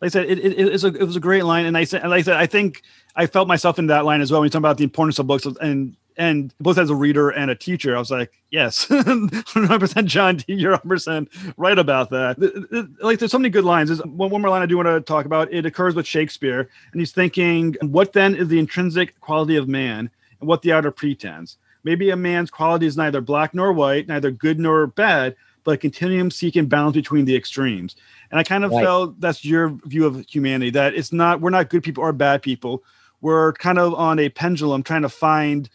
[0.00, 2.20] Like I said, it, it, a, it was a great line, and I said, like
[2.20, 2.82] I said, I think
[3.16, 4.40] I felt myself in that line as well.
[4.40, 7.48] When you talk about the importance of books and and both as a reader and
[7.48, 12.96] a teacher, I was like, yes, 100% John Dee, you're 100% right about that.
[13.00, 13.88] Like, there's so many good lines.
[13.88, 15.52] There's one, one more line I do want to talk about.
[15.52, 20.10] It occurs with Shakespeare, and he's thinking, what then is the intrinsic quality of man
[20.40, 21.56] and what the outer pretense?
[21.84, 25.78] Maybe a man's quality is neither black nor white, neither good nor bad, but a
[25.78, 27.94] continuum seeking balance between the extremes.
[28.32, 28.82] And I kind of right.
[28.82, 32.42] felt that's your view of humanity that it's not, we're not good people or bad
[32.42, 32.82] people.
[33.20, 35.70] We're kind of on a pendulum trying to find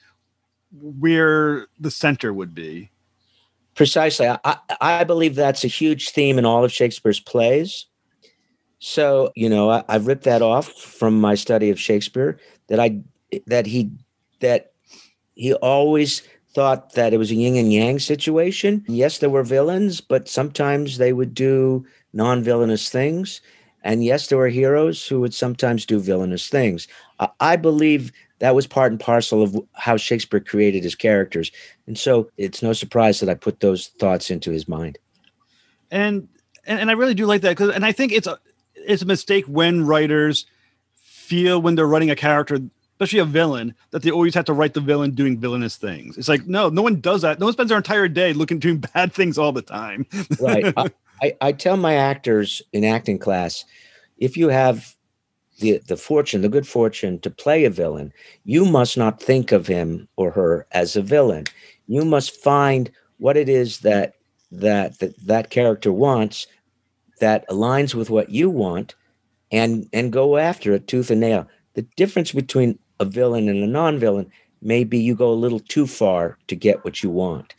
[0.82, 2.90] where the center would be.
[3.76, 4.28] Precisely.
[4.28, 7.88] I, I believe that's a huge theme in all of Shakespeare's plays.
[8.80, 13.00] So, you know, I, I've ripped that off from my study of Shakespeare that I
[13.48, 13.90] that he
[14.42, 14.74] that
[15.34, 16.22] he always
[16.54, 18.84] thought that it was a yin and yang situation.
[18.88, 23.42] Yes, there were villains, but sometimes they would do non-villainous things.
[23.84, 26.88] And yes, there were heroes who would sometimes do villainous things.
[27.40, 28.12] I believe
[28.44, 31.50] that was part and parcel of how Shakespeare created his characters.
[31.88, 34.98] And so it's no surprise that I put those thoughts into his mind.
[35.90, 36.28] And
[36.66, 38.38] and, and I really do like that because and I think it's a
[38.76, 40.46] it's a mistake when writers
[40.94, 42.60] feel when they're writing a character,
[42.96, 46.18] especially a villain, that they always have to write the villain doing villainous things.
[46.18, 47.40] It's like no, no one does that.
[47.40, 50.06] No one spends their entire day looking doing bad things all the time.
[50.42, 50.74] right.
[51.22, 53.64] I, I tell my actors in acting class,
[54.18, 54.98] if you have
[55.64, 58.12] the the fortune, the good fortune to play a villain,
[58.44, 61.46] you must not think of him or her as a villain.
[61.88, 64.16] You must find what it is that
[64.52, 66.48] that that, that character wants
[67.22, 68.96] that aligns with what you want
[69.52, 71.48] and and go after it tooth and nail.
[71.76, 74.30] The difference between a villain and a non-villain
[74.62, 77.56] may be you go a little too far to get what you want.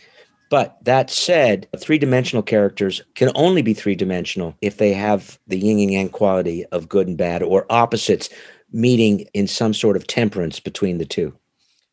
[0.55, 5.59] But that said, three dimensional characters can only be three dimensional if they have the
[5.59, 8.28] yin and yang quality of good and bad or opposites
[8.70, 11.34] meeting in some sort of temperance between the two.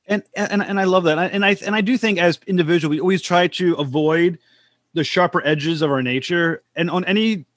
[0.06, 1.18] And and and I love that.
[1.18, 4.38] And I and I do think as individuals, we always try to avoid
[4.94, 6.62] the sharper edges of our nature.
[6.76, 7.48] And on any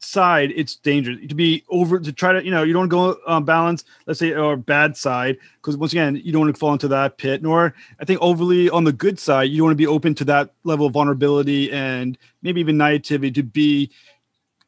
[0.00, 3.44] side, it's dangerous to be over to try to you know you don't go um,
[3.44, 3.84] balance.
[4.06, 7.18] Let's say or bad side because once again you don't want to fall into that
[7.18, 7.42] pit.
[7.42, 10.52] Nor I think overly on the good side, you want to be open to that
[10.64, 13.90] level of vulnerability and maybe even naivety to be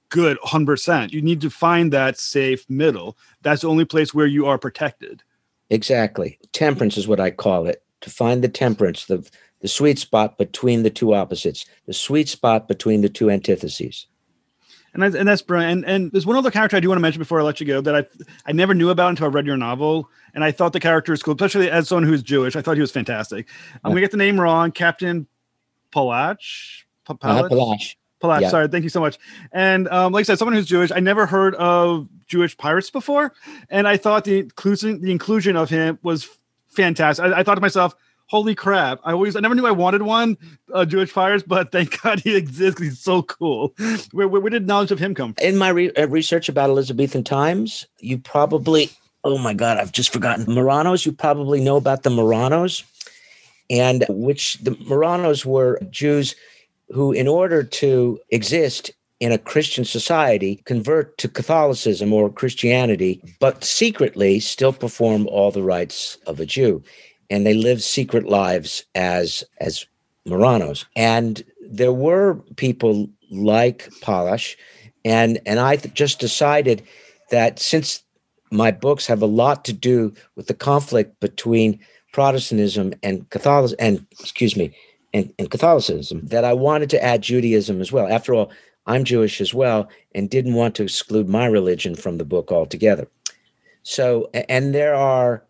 [0.08, 1.12] good 100%.
[1.12, 3.16] You need to find that safe middle.
[3.42, 5.22] That's the only place where you are protected.
[5.70, 6.38] Exactly.
[6.52, 7.82] Temperance is what I call it.
[8.00, 9.28] To find the temperance, the
[9.60, 14.06] the sweet spot between the two opposites, the sweet spot between the two antitheses.
[14.92, 15.84] And that's, and that's brilliant.
[15.84, 17.66] And, and there's one other character I do want to mention before I let you
[17.66, 18.04] go that I
[18.46, 21.22] I never knew about until I read your novel, and I thought the character is
[21.22, 22.56] cool, especially as someone who's Jewish.
[22.56, 23.48] I thought he was fantastic.
[23.84, 25.26] I'm gonna get the name wrong, Captain
[25.92, 26.38] Palach.
[27.08, 27.20] Palach.
[27.22, 27.96] Uh, Palach.
[28.22, 28.48] Palach, yeah.
[28.48, 29.18] sorry, thank you so much.
[29.52, 33.32] And um, like I said, someone who's Jewish, I never heard of Jewish pirates before,
[33.70, 36.28] and I thought the inclusion the inclusion of him was
[36.68, 37.24] fantastic.
[37.24, 37.94] I, I thought to myself,
[38.30, 40.38] "Holy crap!" I always I never knew I wanted one
[40.72, 42.80] uh, Jewish fires, but thank God he exists.
[42.80, 43.74] He's so cool.
[44.12, 45.46] Where, where, where did knowledge of him come from?
[45.46, 48.90] In my re- uh, research about Elizabethan times, you probably
[49.24, 51.04] oh my God, I've just forgotten Marranos.
[51.04, 52.84] You probably know about the Marranos,
[53.68, 56.34] and which the Marranos were Jews
[56.92, 63.62] who, in order to exist in a Christian society, convert to Catholicism or Christianity, but
[63.62, 66.82] secretly still perform all the rites of a Jew.
[67.30, 69.86] And they live secret lives as as
[70.26, 70.84] Marranos.
[70.96, 74.58] And there were people like Polish,
[75.04, 76.82] and and I just decided
[77.30, 78.02] that since
[78.50, 81.78] my books have a lot to do with the conflict between
[82.12, 84.74] Protestantism and Catholicism, and excuse me,
[85.14, 88.08] and, and Catholicism that I wanted to add Judaism as well.
[88.08, 88.50] After all,
[88.86, 93.08] I'm Jewish as well and didn't want to exclude my religion from the book altogether.
[93.82, 95.44] So, and there are,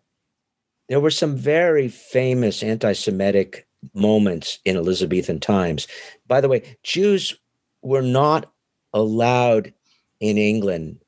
[0.89, 5.87] there were some very famous anti Semitic moments in Elizabethan times.
[6.27, 7.35] By the way, Jews
[7.81, 8.51] were not
[8.93, 9.73] allowed
[10.19, 10.99] in England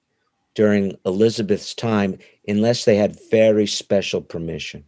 [0.55, 2.17] during Elizabeth's time
[2.47, 4.83] unless they had very special permission,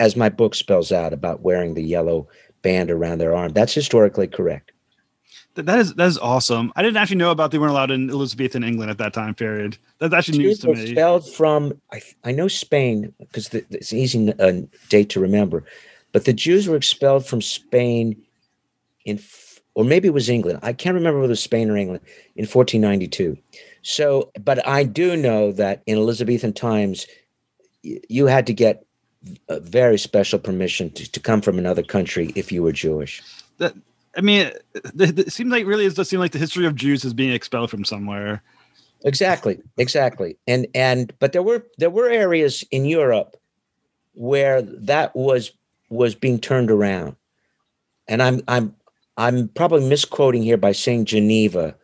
[0.00, 2.28] as my book spells out about wearing the yellow
[2.62, 3.52] band around their arm.
[3.52, 4.72] That's historically correct.
[5.54, 6.72] That is that is awesome.
[6.74, 9.78] I didn't actually know about they weren't allowed in Elizabethan England at that time period.
[9.98, 10.82] That's actually news to me.
[10.82, 15.62] Expelled from I, I know Spain because it's an easy uh, date to remember,
[16.12, 18.20] but the Jews were expelled from Spain
[19.04, 19.20] in
[19.74, 20.60] or maybe it was England.
[20.62, 22.00] I can't remember whether it was Spain or England
[22.36, 23.36] in 1492.
[23.82, 27.06] So, but I do know that in Elizabethan times,
[27.82, 28.86] you had to get
[29.48, 33.22] a very special permission to, to come from another country if you were Jewish.
[33.58, 33.74] That
[34.16, 37.04] I mean, it, it seems like really it does seem like the history of Jews
[37.04, 38.42] is being expelled from somewhere.
[39.04, 43.36] Exactly, exactly, and and but there were there were areas in Europe
[44.14, 45.52] where that was
[45.90, 47.14] was being turned around,
[48.08, 48.74] and I'm I'm
[49.16, 51.76] I'm probably misquoting here by saying Geneva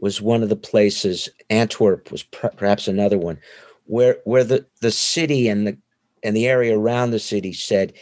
[0.00, 1.28] was one of the places.
[1.50, 3.38] Antwerp was perhaps another one,
[3.84, 5.76] where where the the city and the
[6.22, 7.92] and the area around the city said,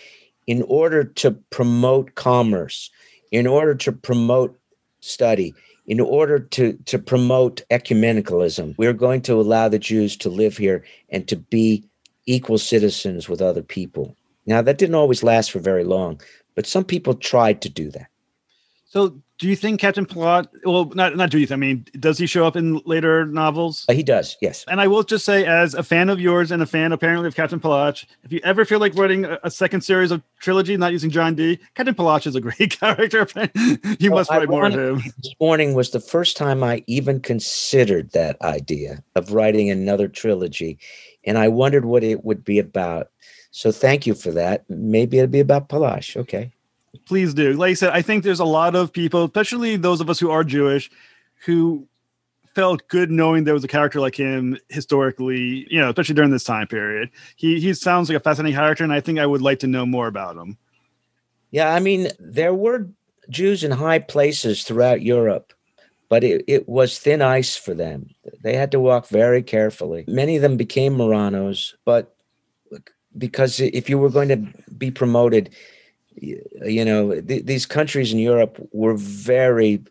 [0.47, 2.91] in order to promote commerce,
[3.31, 4.59] in order to promote
[5.01, 5.55] study,
[5.87, 10.85] in order to, to promote ecumenicalism, we're going to allow the Jews to live here
[11.09, 11.85] and to be
[12.27, 14.17] equal citizens with other people.
[14.47, 16.21] Now, that didn't always last for very long,
[16.55, 18.09] but some people tried to do that.
[18.91, 20.51] So, do you think Captain Plot?
[20.65, 21.47] Well, not not do you?
[21.47, 23.87] Think, I mean, does he show up in later novels?
[23.89, 24.65] Uh, he does, yes.
[24.67, 27.37] And I will just say, as a fan of yours and a fan apparently of
[27.37, 30.91] Captain Palach, if you ever feel like writing a, a second series of trilogy, not
[30.91, 33.29] using John Dee, Captain Palach is a great character.
[34.01, 34.97] you well, must write more of him.
[35.23, 40.81] This morning was the first time I even considered that idea of writing another trilogy,
[41.25, 43.11] and I wondered what it would be about.
[43.53, 44.65] So, thank you for that.
[44.69, 46.17] Maybe it'll be about Palach.
[46.17, 46.53] Okay.
[47.07, 47.53] Please do.
[47.55, 50.31] Like I said, I think there's a lot of people, especially those of us who
[50.31, 50.91] are Jewish,
[51.45, 51.87] who
[52.55, 56.45] felt good knowing there was a character like him historically, you know, especially during this
[56.45, 57.11] time period.
[57.37, 59.87] He he sounds like a fascinating character, and I think I would like to know
[59.87, 60.59] more about him.
[61.53, 62.89] Yeah, I mean, there were
[63.29, 65.53] Jews in high places throughout Europe,
[66.09, 68.11] but it, it was thin ice for them.
[68.43, 70.05] They had to walk very carefully.
[70.09, 72.15] Many of them became Marranos, but
[73.17, 74.37] because if you were going to
[74.77, 75.51] be promoted,
[76.17, 79.83] you know, th- these countries in Europe were very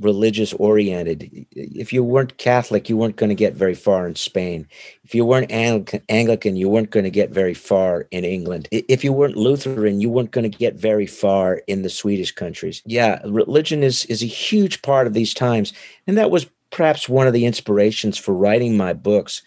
[0.00, 1.46] religious oriented.
[1.52, 4.66] If you weren't Catholic, you weren't going to get very far in Spain.
[5.04, 8.68] If you weren't Anglican, you weren't going to get very far in England.
[8.70, 12.82] If you weren't Lutheran, you weren't going to get very far in the Swedish countries.
[12.84, 15.72] Yeah, religion is is a huge part of these times,
[16.06, 19.42] and that was perhaps one of the inspirations for writing my books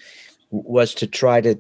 [0.50, 1.56] was to try to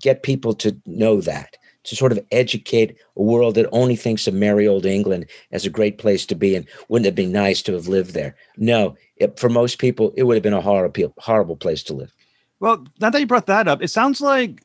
[0.00, 4.34] get people to know that to sort of educate a world that only thinks of
[4.34, 7.72] merry old England as a great place to be and wouldn't it be nice to
[7.74, 8.34] have lived there?
[8.56, 12.12] No, it, for most people, it would have been a horrible, horrible place to live.
[12.60, 14.62] Well, now that you brought that up, it sounds like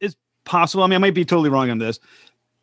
[0.00, 0.84] it's possible.
[0.84, 1.98] I mean, I might be totally wrong on this.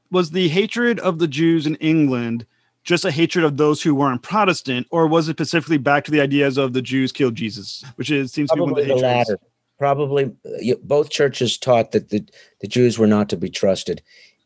[0.09, 2.45] Was the hatred of the Jews in England
[2.83, 6.19] just a hatred of those who weren't Protestant, or was it specifically back to the
[6.19, 9.07] ideas of the Jews killed Jesus, which is seems Probably to be one of the,
[9.07, 9.39] the latter
[9.81, 12.23] probably uh, both churches taught that the,
[12.59, 13.99] the Jews were not to be trusted.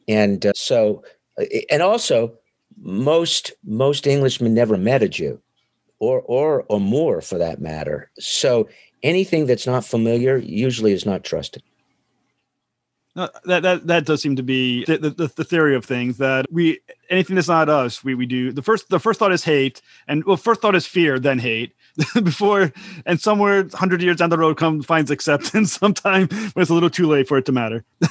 [0.08, 1.04] And uh, so,
[1.38, 2.34] uh, and also,
[2.82, 5.42] most most Englishmen never met a Jew,
[6.00, 8.10] or or or more for that matter.
[8.18, 8.70] So
[9.04, 11.64] anything that's not familiar usually is not trusted.
[13.18, 16.46] No, that that that does seem to be the, the, the, theory of things that
[16.50, 16.80] we
[17.10, 20.26] anything that's not us we we do the first the first thought is hate and
[20.26, 21.74] well first thought is fear then hate
[22.24, 22.72] before
[23.06, 26.90] and somewhere 100 years down the road come finds acceptance sometime when it's a little
[26.90, 27.84] too late for it to matter.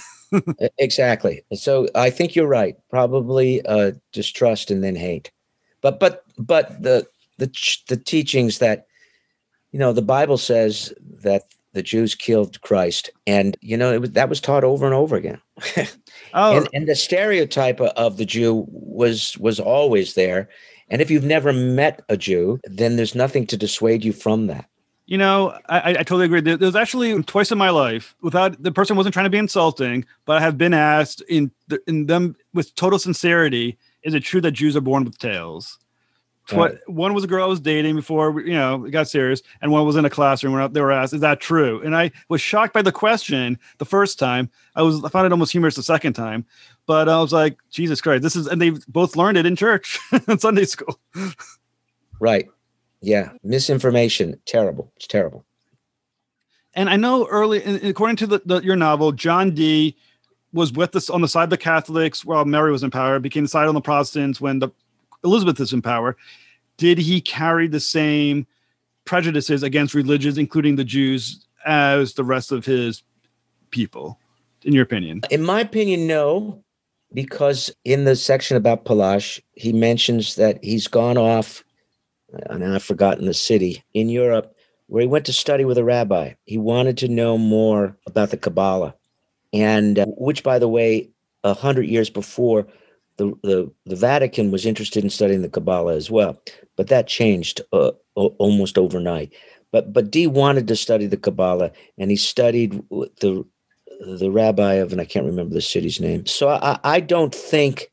[0.79, 1.45] Exactly.
[1.53, 2.77] So i think you're right.
[2.91, 5.31] Probably uh distrust and then hate.
[5.81, 7.07] But but but the
[7.39, 7.47] the
[7.87, 8.87] the teachings that
[9.71, 10.93] you know the bible says
[11.23, 11.45] that
[11.75, 15.41] the Jews killed Christ, and you know was, that was taught over and over again.
[16.35, 20.49] oh, and, and the stereotype of the Jew was was always there.
[20.95, 24.67] And if you've never met a Jew, then there's nothing to dissuade you from that.
[25.07, 26.41] You know, I, I totally agree.
[26.41, 30.05] There, was actually twice in my life without the person wasn't trying to be insulting,
[30.25, 31.51] but I have been asked in
[31.89, 35.81] in them with total sincerity, is it true that Jews are born with tails?
[36.53, 36.77] Right.
[36.87, 39.87] One was a girl I was dating before you know it got serious, and one
[39.87, 42.75] was in a classroom where they were asked, "Is that true?" And I was shocked
[42.75, 44.51] by the question the first time.
[44.77, 46.45] I was I found it almost humorous the second time,
[46.87, 49.99] but I was like, "Jesus Christ, this is!" And they both learned it in church
[50.29, 50.99] in Sunday school.
[52.21, 52.47] right.
[53.01, 53.31] Yeah.
[53.43, 54.41] Misinformation.
[54.47, 54.91] Terrible.
[54.97, 55.45] It's terrible.
[56.75, 59.97] And I know early, according to the, the, your novel, John Dee
[60.53, 63.45] was with us on the side of the Catholics while Mary was in power, became
[63.45, 64.71] the side on the Protestants when the
[65.25, 66.17] Elizabeth is in power,
[66.77, 68.47] did he carry the same
[69.05, 73.03] prejudices against religions, including the Jews, as the rest of his
[73.71, 74.19] people,
[74.63, 75.23] in your opinion?
[75.31, 76.63] In my opinion, no,
[77.13, 81.65] because in the section about Palash, he mentions that he's gone off,
[82.47, 84.55] and I've forgotten the city in Europe,
[84.89, 86.35] where he went to study with a rabbi.
[86.45, 88.95] He wanted to know more about the Kabbalah,
[89.53, 91.11] and uh, which, by the way,
[91.45, 92.67] a hundred years before
[93.17, 96.41] the, the, the Vatican was interested in studying the Kabbalah as well,
[96.77, 99.33] but that changed uh, almost overnight.
[99.71, 103.45] But but Dee wanted to study the Kabbalah, and he studied with the
[104.01, 106.27] the rabbi of, and I can't remember the city's name.
[106.27, 107.91] So I, I don't think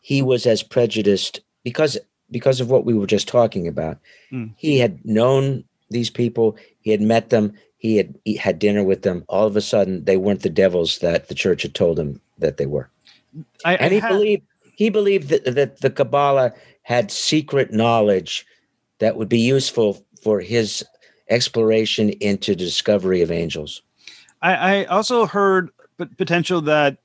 [0.00, 1.98] he was as prejudiced because
[2.30, 3.98] because of what we were just talking about.
[4.32, 4.54] Mm.
[4.56, 9.02] He had known these people, he had met them, he had he had dinner with
[9.02, 9.24] them.
[9.28, 12.56] All of a sudden, they weren't the devils that the church had told him that
[12.56, 12.90] they were.
[13.64, 14.42] I, and he believed
[14.76, 16.52] he believed that, that the Kabbalah
[16.82, 18.46] had secret knowledge
[18.98, 20.84] that would be useful for his
[21.30, 23.82] exploration into the discovery of angels.
[24.42, 25.70] I, I also heard
[26.16, 26.98] potential that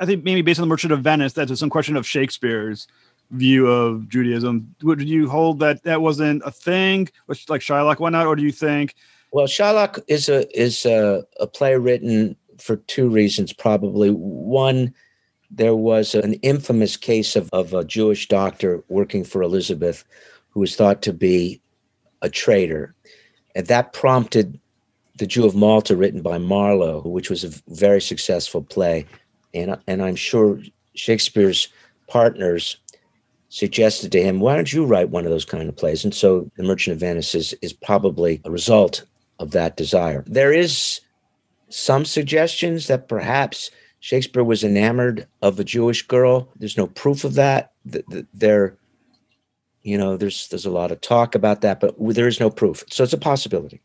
[0.00, 2.86] I think maybe based on the Merchant of Venice, that there's some question of Shakespeare's
[3.30, 4.74] view of Judaism.
[4.82, 8.26] Would you hold that that wasn't a thing, which like Shylock, why not?
[8.26, 8.94] Or do you think?
[9.32, 14.10] Well, Shylock is a is a, a play written for two reasons, probably.
[14.10, 14.94] One,
[15.56, 20.04] there was an infamous case of, of a Jewish doctor working for Elizabeth
[20.50, 21.60] who was thought to be
[22.22, 22.94] a traitor.
[23.54, 24.58] And that prompted
[25.18, 29.06] The Jew of Malta, written by Marlowe, which was a very successful play.
[29.52, 30.60] And, and I'm sure
[30.94, 31.68] Shakespeare's
[32.08, 32.76] partners
[33.48, 36.04] suggested to him, why don't you write one of those kind of plays?
[36.04, 39.04] And so The Merchant of Venice is, is probably a result
[39.38, 40.24] of that desire.
[40.26, 41.00] There is
[41.68, 43.70] some suggestions that perhaps
[44.04, 46.50] Shakespeare was enamored of a Jewish girl.
[46.56, 47.72] There's no proof of that.
[48.34, 48.76] There,
[49.80, 52.84] you know, there's there's a lot of talk about that, but there is no proof.
[52.90, 53.80] So it's a possibility.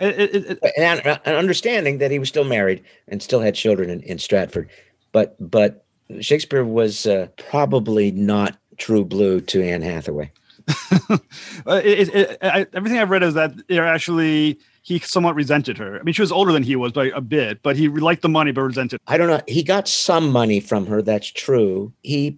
[0.00, 3.90] It, it, it, and an understanding that he was still married and still had children
[3.90, 4.70] in, in Stratford,
[5.12, 5.84] but but
[6.20, 10.32] Shakespeare was uh, probably not true blue to Anne Hathaway.
[11.66, 15.98] everything I've read is that they're actually he somewhat resented her.
[15.98, 18.28] I mean, she was older than he was by a bit, but he liked the
[18.28, 19.00] money but resented.
[19.06, 19.40] I don't know.
[19.48, 21.00] He got some money from her.
[21.00, 21.94] That's true.
[22.02, 22.36] He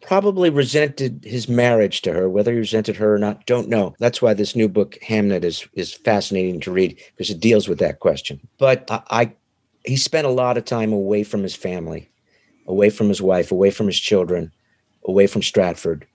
[0.00, 2.30] probably resented his marriage to her.
[2.30, 3.94] Whether he resented her or not, don't know.
[3.98, 7.78] That's why this new book, Hamnet, is is fascinating to read because it deals with
[7.80, 8.40] that question.
[8.56, 9.32] But I, I
[9.84, 12.10] he spent a lot of time away from his family,
[12.66, 14.50] away from his wife, away from his children,
[15.04, 16.06] away from Stratford.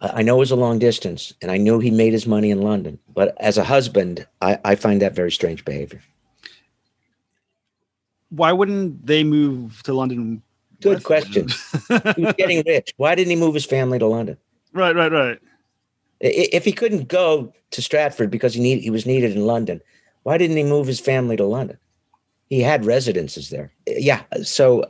[0.00, 2.60] I know it was a long distance, and I knew he made his money in
[2.60, 2.98] London.
[3.14, 6.02] But as a husband, I, I find that very strange behavior.
[8.28, 10.42] Why wouldn't they move to London?
[10.82, 11.48] Good question.
[12.16, 12.92] he was getting rich.
[12.98, 14.36] Why didn't he move his family to London?
[14.74, 15.38] Right, right, right.
[16.20, 19.80] If he couldn't go to Stratford because he need, he was needed in London,
[20.24, 21.78] why didn't he move his family to London?
[22.50, 23.72] He had residences there.
[23.86, 24.22] Yeah.
[24.42, 24.82] So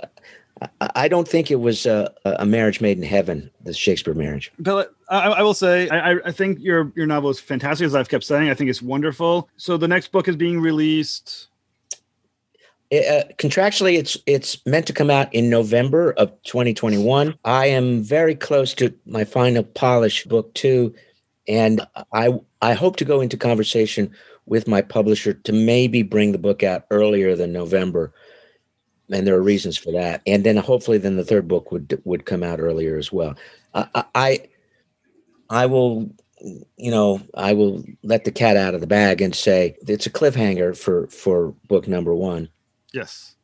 [0.61, 4.53] uh, I don't think it was a, a, marriage made in heaven, the Shakespeare marriage.
[4.59, 8.09] But I, I will say, I, I, think your your novel is fantastic, as I've
[8.09, 8.51] kept saying.
[8.51, 9.49] I think it's wonderful.
[9.57, 11.49] So the next book is being released.
[12.93, 17.37] Uh, contractually, it's it's meant to come out in November of 2021.
[17.45, 20.95] I am very close to my final polish book two,
[21.47, 21.81] and
[22.13, 24.11] I I hope to go into conversation
[24.47, 28.13] with my publisher to maybe bring the book out earlier than November
[29.11, 30.21] and there are reasons for that.
[30.27, 33.37] And then hopefully, then the third book would would come out earlier as well.
[33.75, 34.41] I, I,
[35.51, 36.11] I will,
[36.77, 40.11] you know, I will let the cat out of the bag and say it's a
[40.11, 42.49] cliffhanger for for book number one.
[42.93, 43.35] Yes.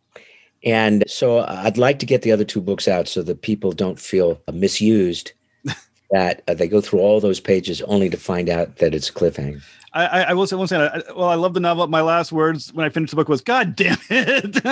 [0.65, 3.99] And so I'd like to get the other two books out so that people don't
[3.99, 5.33] feel misused.
[6.13, 9.13] that uh, they go through all those pages only to find out that it's a
[9.13, 9.63] cliffhanger.
[9.95, 10.81] I, I will say one thing.
[10.81, 11.87] I, well, I love the novel.
[11.87, 14.53] My last words when I finished the book was, "God damn it!"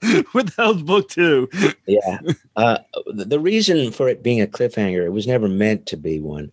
[0.00, 1.48] the hell's book two?
[1.86, 2.18] yeah,
[2.56, 6.52] uh, the reason for it being a cliffhanger, it was never meant to be one.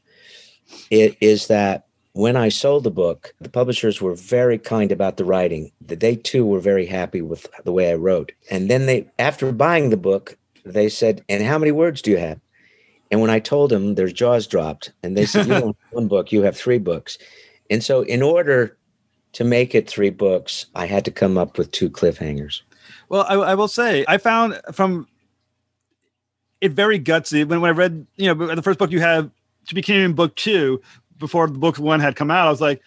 [0.89, 5.25] It is that when I sold the book, the publishers were very kind about the
[5.25, 5.71] writing.
[5.81, 8.31] That They too were very happy with the way I wrote.
[8.49, 12.17] And then they, after buying the book, they said, "And how many words do you
[12.17, 12.39] have?"
[13.11, 16.07] And when I told them, their jaws dropped, and they said, "You don't have one
[16.07, 17.17] book; you have three books."
[17.69, 18.77] And so, in order
[19.33, 22.61] to make it three books, I had to come up with two cliffhangers.
[23.09, 25.07] Well, I, I will say, I found from
[26.61, 29.29] it very gutsy when, when I read, you know, the first book you have
[29.67, 30.81] to became in book two
[31.17, 32.47] before the book one had come out.
[32.47, 32.81] I was like,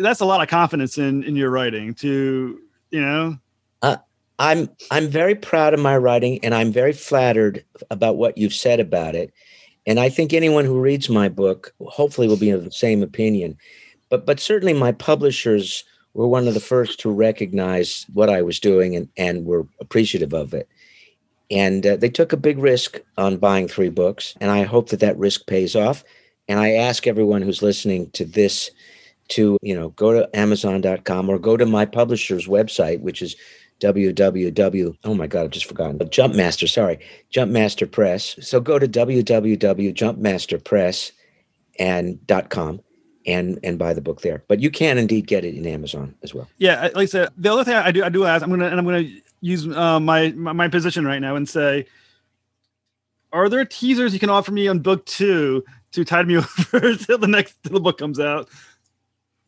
[0.00, 2.60] that's a lot of confidence in in your writing to,
[2.90, 3.38] you know.
[3.82, 3.96] Uh,
[4.38, 8.80] I'm I'm very proud of my writing, and I'm very flattered about what you've said
[8.80, 9.32] about it.
[9.86, 13.56] And I think anyone who reads my book hopefully will be of the same opinion.
[14.10, 15.84] But but certainly my publishers
[16.14, 20.32] were one of the first to recognize what I was doing and, and were appreciative
[20.32, 20.66] of it.
[21.50, 25.00] And uh, they took a big risk on buying three books, and I hope that
[25.00, 26.04] that risk pays off.
[26.48, 28.70] And I ask everyone who's listening to this
[29.28, 33.36] to you know go to Amazon.com or go to my publisher's website, which is
[33.80, 34.96] www.
[35.04, 35.98] Oh my God, I've just forgotten.
[35.98, 36.98] Jumpmaster, sorry,
[37.32, 38.36] Jumpmaster Press.
[38.40, 41.12] So go to www.jumpmasterpress
[41.78, 42.80] and .com
[43.26, 44.44] and and buy the book there.
[44.48, 46.48] But you can indeed get it in Amazon as well.
[46.58, 48.78] Yeah, like I said, the other thing I do I do ask, I'm gonna and
[48.78, 49.08] I'm gonna
[49.40, 51.86] use uh, my, my my position right now and say,
[53.32, 57.18] are there teasers you can offer me on book two to tide me over till
[57.18, 58.48] the next till the book comes out?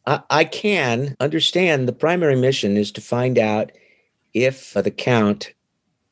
[0.07, 3.73] I, I can understand the primary mission is to find out
[4.35, 5.53] if the count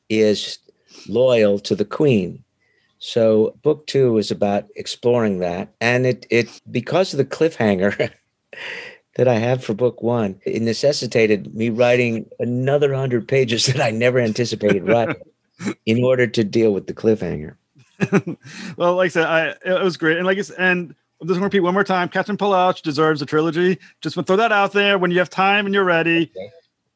[0.09, 0.59] is
[1.07, 2.43] loyal to the queen.
[2.99, 5.73] So book two is about exploring that.
[5.81, 8.11] And it it because of the cliffhanger
[9.15, 13.91] that I have for book one, it necessitated me writing another hundred pages that I
[13.91, 15.15] never anticipated writing
[15.85, 17.55] in order to deal with the cliffhanger.
[18.77, 20.17] well, like I said, I it was great.
[20.17, 23.21] And like I said, and I'm just gonna repeat one more time, Captain Palouch deserves
[23.21, 23.77] a trilogy.
[24.01, 26.31] Just want to throw that out there when you have time and you're ready.
[26.35, 26.51] Okay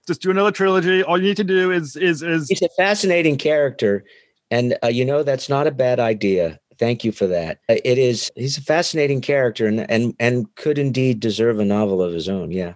[0.07, 1.03] just do another trilogy.
[1.03, 2.47] All you need to do is is is.
[2.49, 4.03] He's a fascinating character,
[4.49, 6.59] and uh, you know that's not a bad idea.
[6.77, 7.59] Thank you for that.
[7.69, 8.31] Uh, it is.
[8.35, 12.51] He's a fascinating character, and and and could indeed deserve a novel of his own.
[12.51, 12.73] Yeah.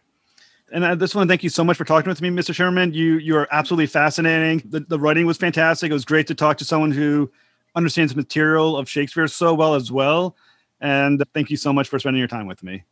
[0.72, 2.54] And I just want to thank you so much for talking with me, Mr.
[2.54, 2.94] Shimerman.
[2.94, 4.68] You you are absolutely fascinating.
[4.70, 5.90] The, the writing was fantastic.
[5.90, 7.32] It was great to talk to someone who
[7.76, 10.36] understands the material of Shakespeare so well as well.
[10.82, 12.84] And thank you so much for spending your time with me.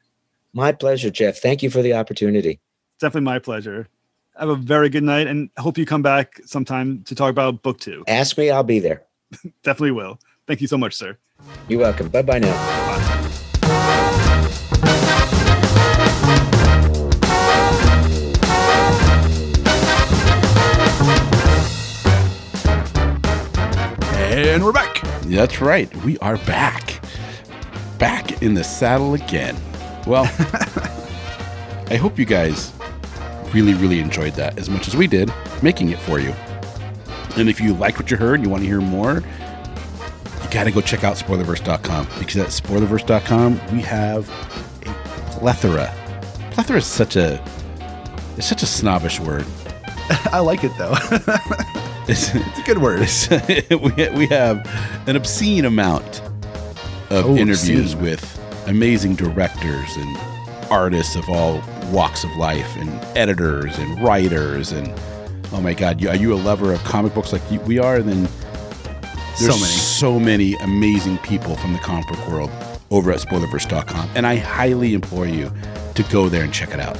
[0.53, 1.39] My pleasure, Jeff.
[1.39, 2.51] Thank you for the opportunity.
[2.51, 3.89] It's Definitely my pleasure
[4.37, 7.79] have a very good night and hope you come back sometime to talk about book
[7.79, 8.03] two.
[8.07, 9.03] Ask me, I'll be there.
[9.63, 10.19] Definitely will.
[10.47, 11.17] Thank you so much, sir.
[11.67, 12.09] You're welcome.
[12.09, 12.53] Bye bye now.
[12.53, 13.29] Bye.
[24.33, 24.99] And we're back.
[25.23, 25.95] That's right.
[25.97, 27.01] We are back.
[27.99, 29.55] Back in the saddle again.
[30.07, 30.23] Well,
[31.89, 32.73] I hope you guys
[33.53, 35.31] really, really enjoyed that as much as we did
[35.61, 36.33] making it for you.
[37.37, 39.15] And if you liked what you heard and you want to hear more,
[40.43, 44.29] you got to go check out spoilerverse.com because at spoilerverse.com we have
[44.85, 44.93] a
[45.31, 45.93] plethora.
[46.51, 47.43] Plethora is such a
[48.37, 49.45] it's such a snobbish word.
[50.31, 50.95] I like it though.
[52.05, 52.99] It's, it's a good word.
[53.81, 54.69] we, we have
[55.07, 56.19] an obscene amount
[57.09, 58.01] of Oh, interviews obscene.
[58.01, 60.17] with amazing directors and
[60.69, 61.61] artists of all
[61.91, 64.91] walks of life and editors and writers and
[65.51, 68.27] oh my god are you a lover of comic books like we are and then
[69.35, 69.73] So there's many.
[69.73, 72.49] so many amazing people from the comic book world
[72.91, 75.51] over at spoilerverse.com and i highly implore you
[75.95, 76.97] to go there and check it out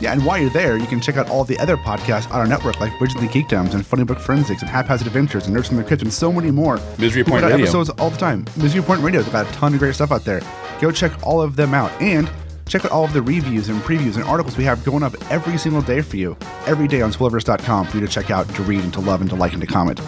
[0.00, 2.46] Yeah, and while you're there, you can check out all the other podcasts on our
[2.46, 5.78] network, like Bridges and Geekdoms and Funny Book Forensics and Haphazard Adventures and Nerds from
[5.78, 6.78] the Crypt and so many more.
[6.98, 7.56] Misery Point Radio.
[7.56, 8.44] episodes all the time.
[8.58, 10.42] Misery Point Radio, they've got a ton of great stuff out there.
[10.80, 11.90] Go check all of them out.
[12.00, 12.30] And
[12.68, 15.58] check out all of the reviews and previews and articles we have going up every
[15.58, 16.36] single day for you.
[16.66, 19.30] Every day on Spoilerverse.com for you to check out, to read, and to love, and
[19.30, 20.00] to like, and to comment.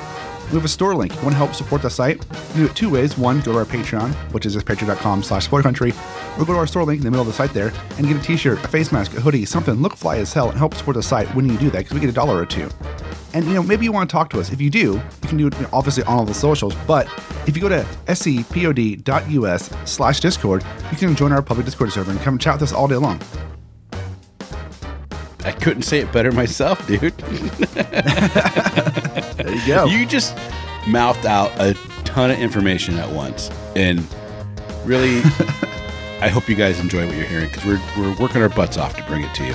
[0.51, 1.15] We have a store link.
[1.15, 2.25] You want to help support the site?
[2.57, 3.19] Do it two ways.
[3.19, 5.91] One, go to our Patreon, which is patreon.com slash spoilercountry,
[6.39, 8.17] or go to our store link in the middle of the site there and get
[8.17, 10.97] a t-shirt, a face mask, a hoodie, something, look fly as hell, and help support
[10.97, 12.71] the site when you do that, because we get a dollar or two.
[13.35, 14.51] And you know, maybe you want to talk to us.
[14.51, 16.75] If you do, you can do it you know, obviously on all the socials.
[16.87, 17.07] But
[17.47, 22.21] if you go to scpod.us slash discord, you can join our public Discord server and
[22.21, 23.21] come chat with us all day long.
[25.49, 27.17] I couldn't say it better myself dude
[29.39, 29.85] There you go.
[29.87, 30.37] You just
[30.89, 34.01] mouthed out a ton of information at once, and
[34.85, 35.19] really,
[36.21, 38.97] I hope you guys enjoy what you're hearing because we're we're working our butts off
[38.97, 39.55] to bring it to you.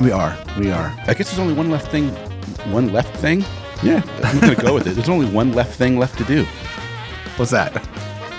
[0.00, 0.36] we are.
[0.58, 0.92] We are.
[1.06, 2.08] I guess there's only one left thing,
[2.72, 3.44] one left thing.
[3.82, 4.94] Yeah, I'm gonna go with it.
[4.94, 6.44] There's only one left thing left to do.
[7.36, 7.76] What's that?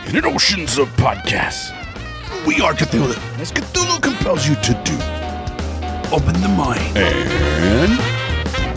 [0.10, 1.70] In an oceans of podcasts,
[2.46, 4.98] we are Cthulhu, as Cthulhu compels you to do.
[6.11, 7.99] Open the mind and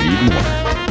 [0.01, 0.88] read more.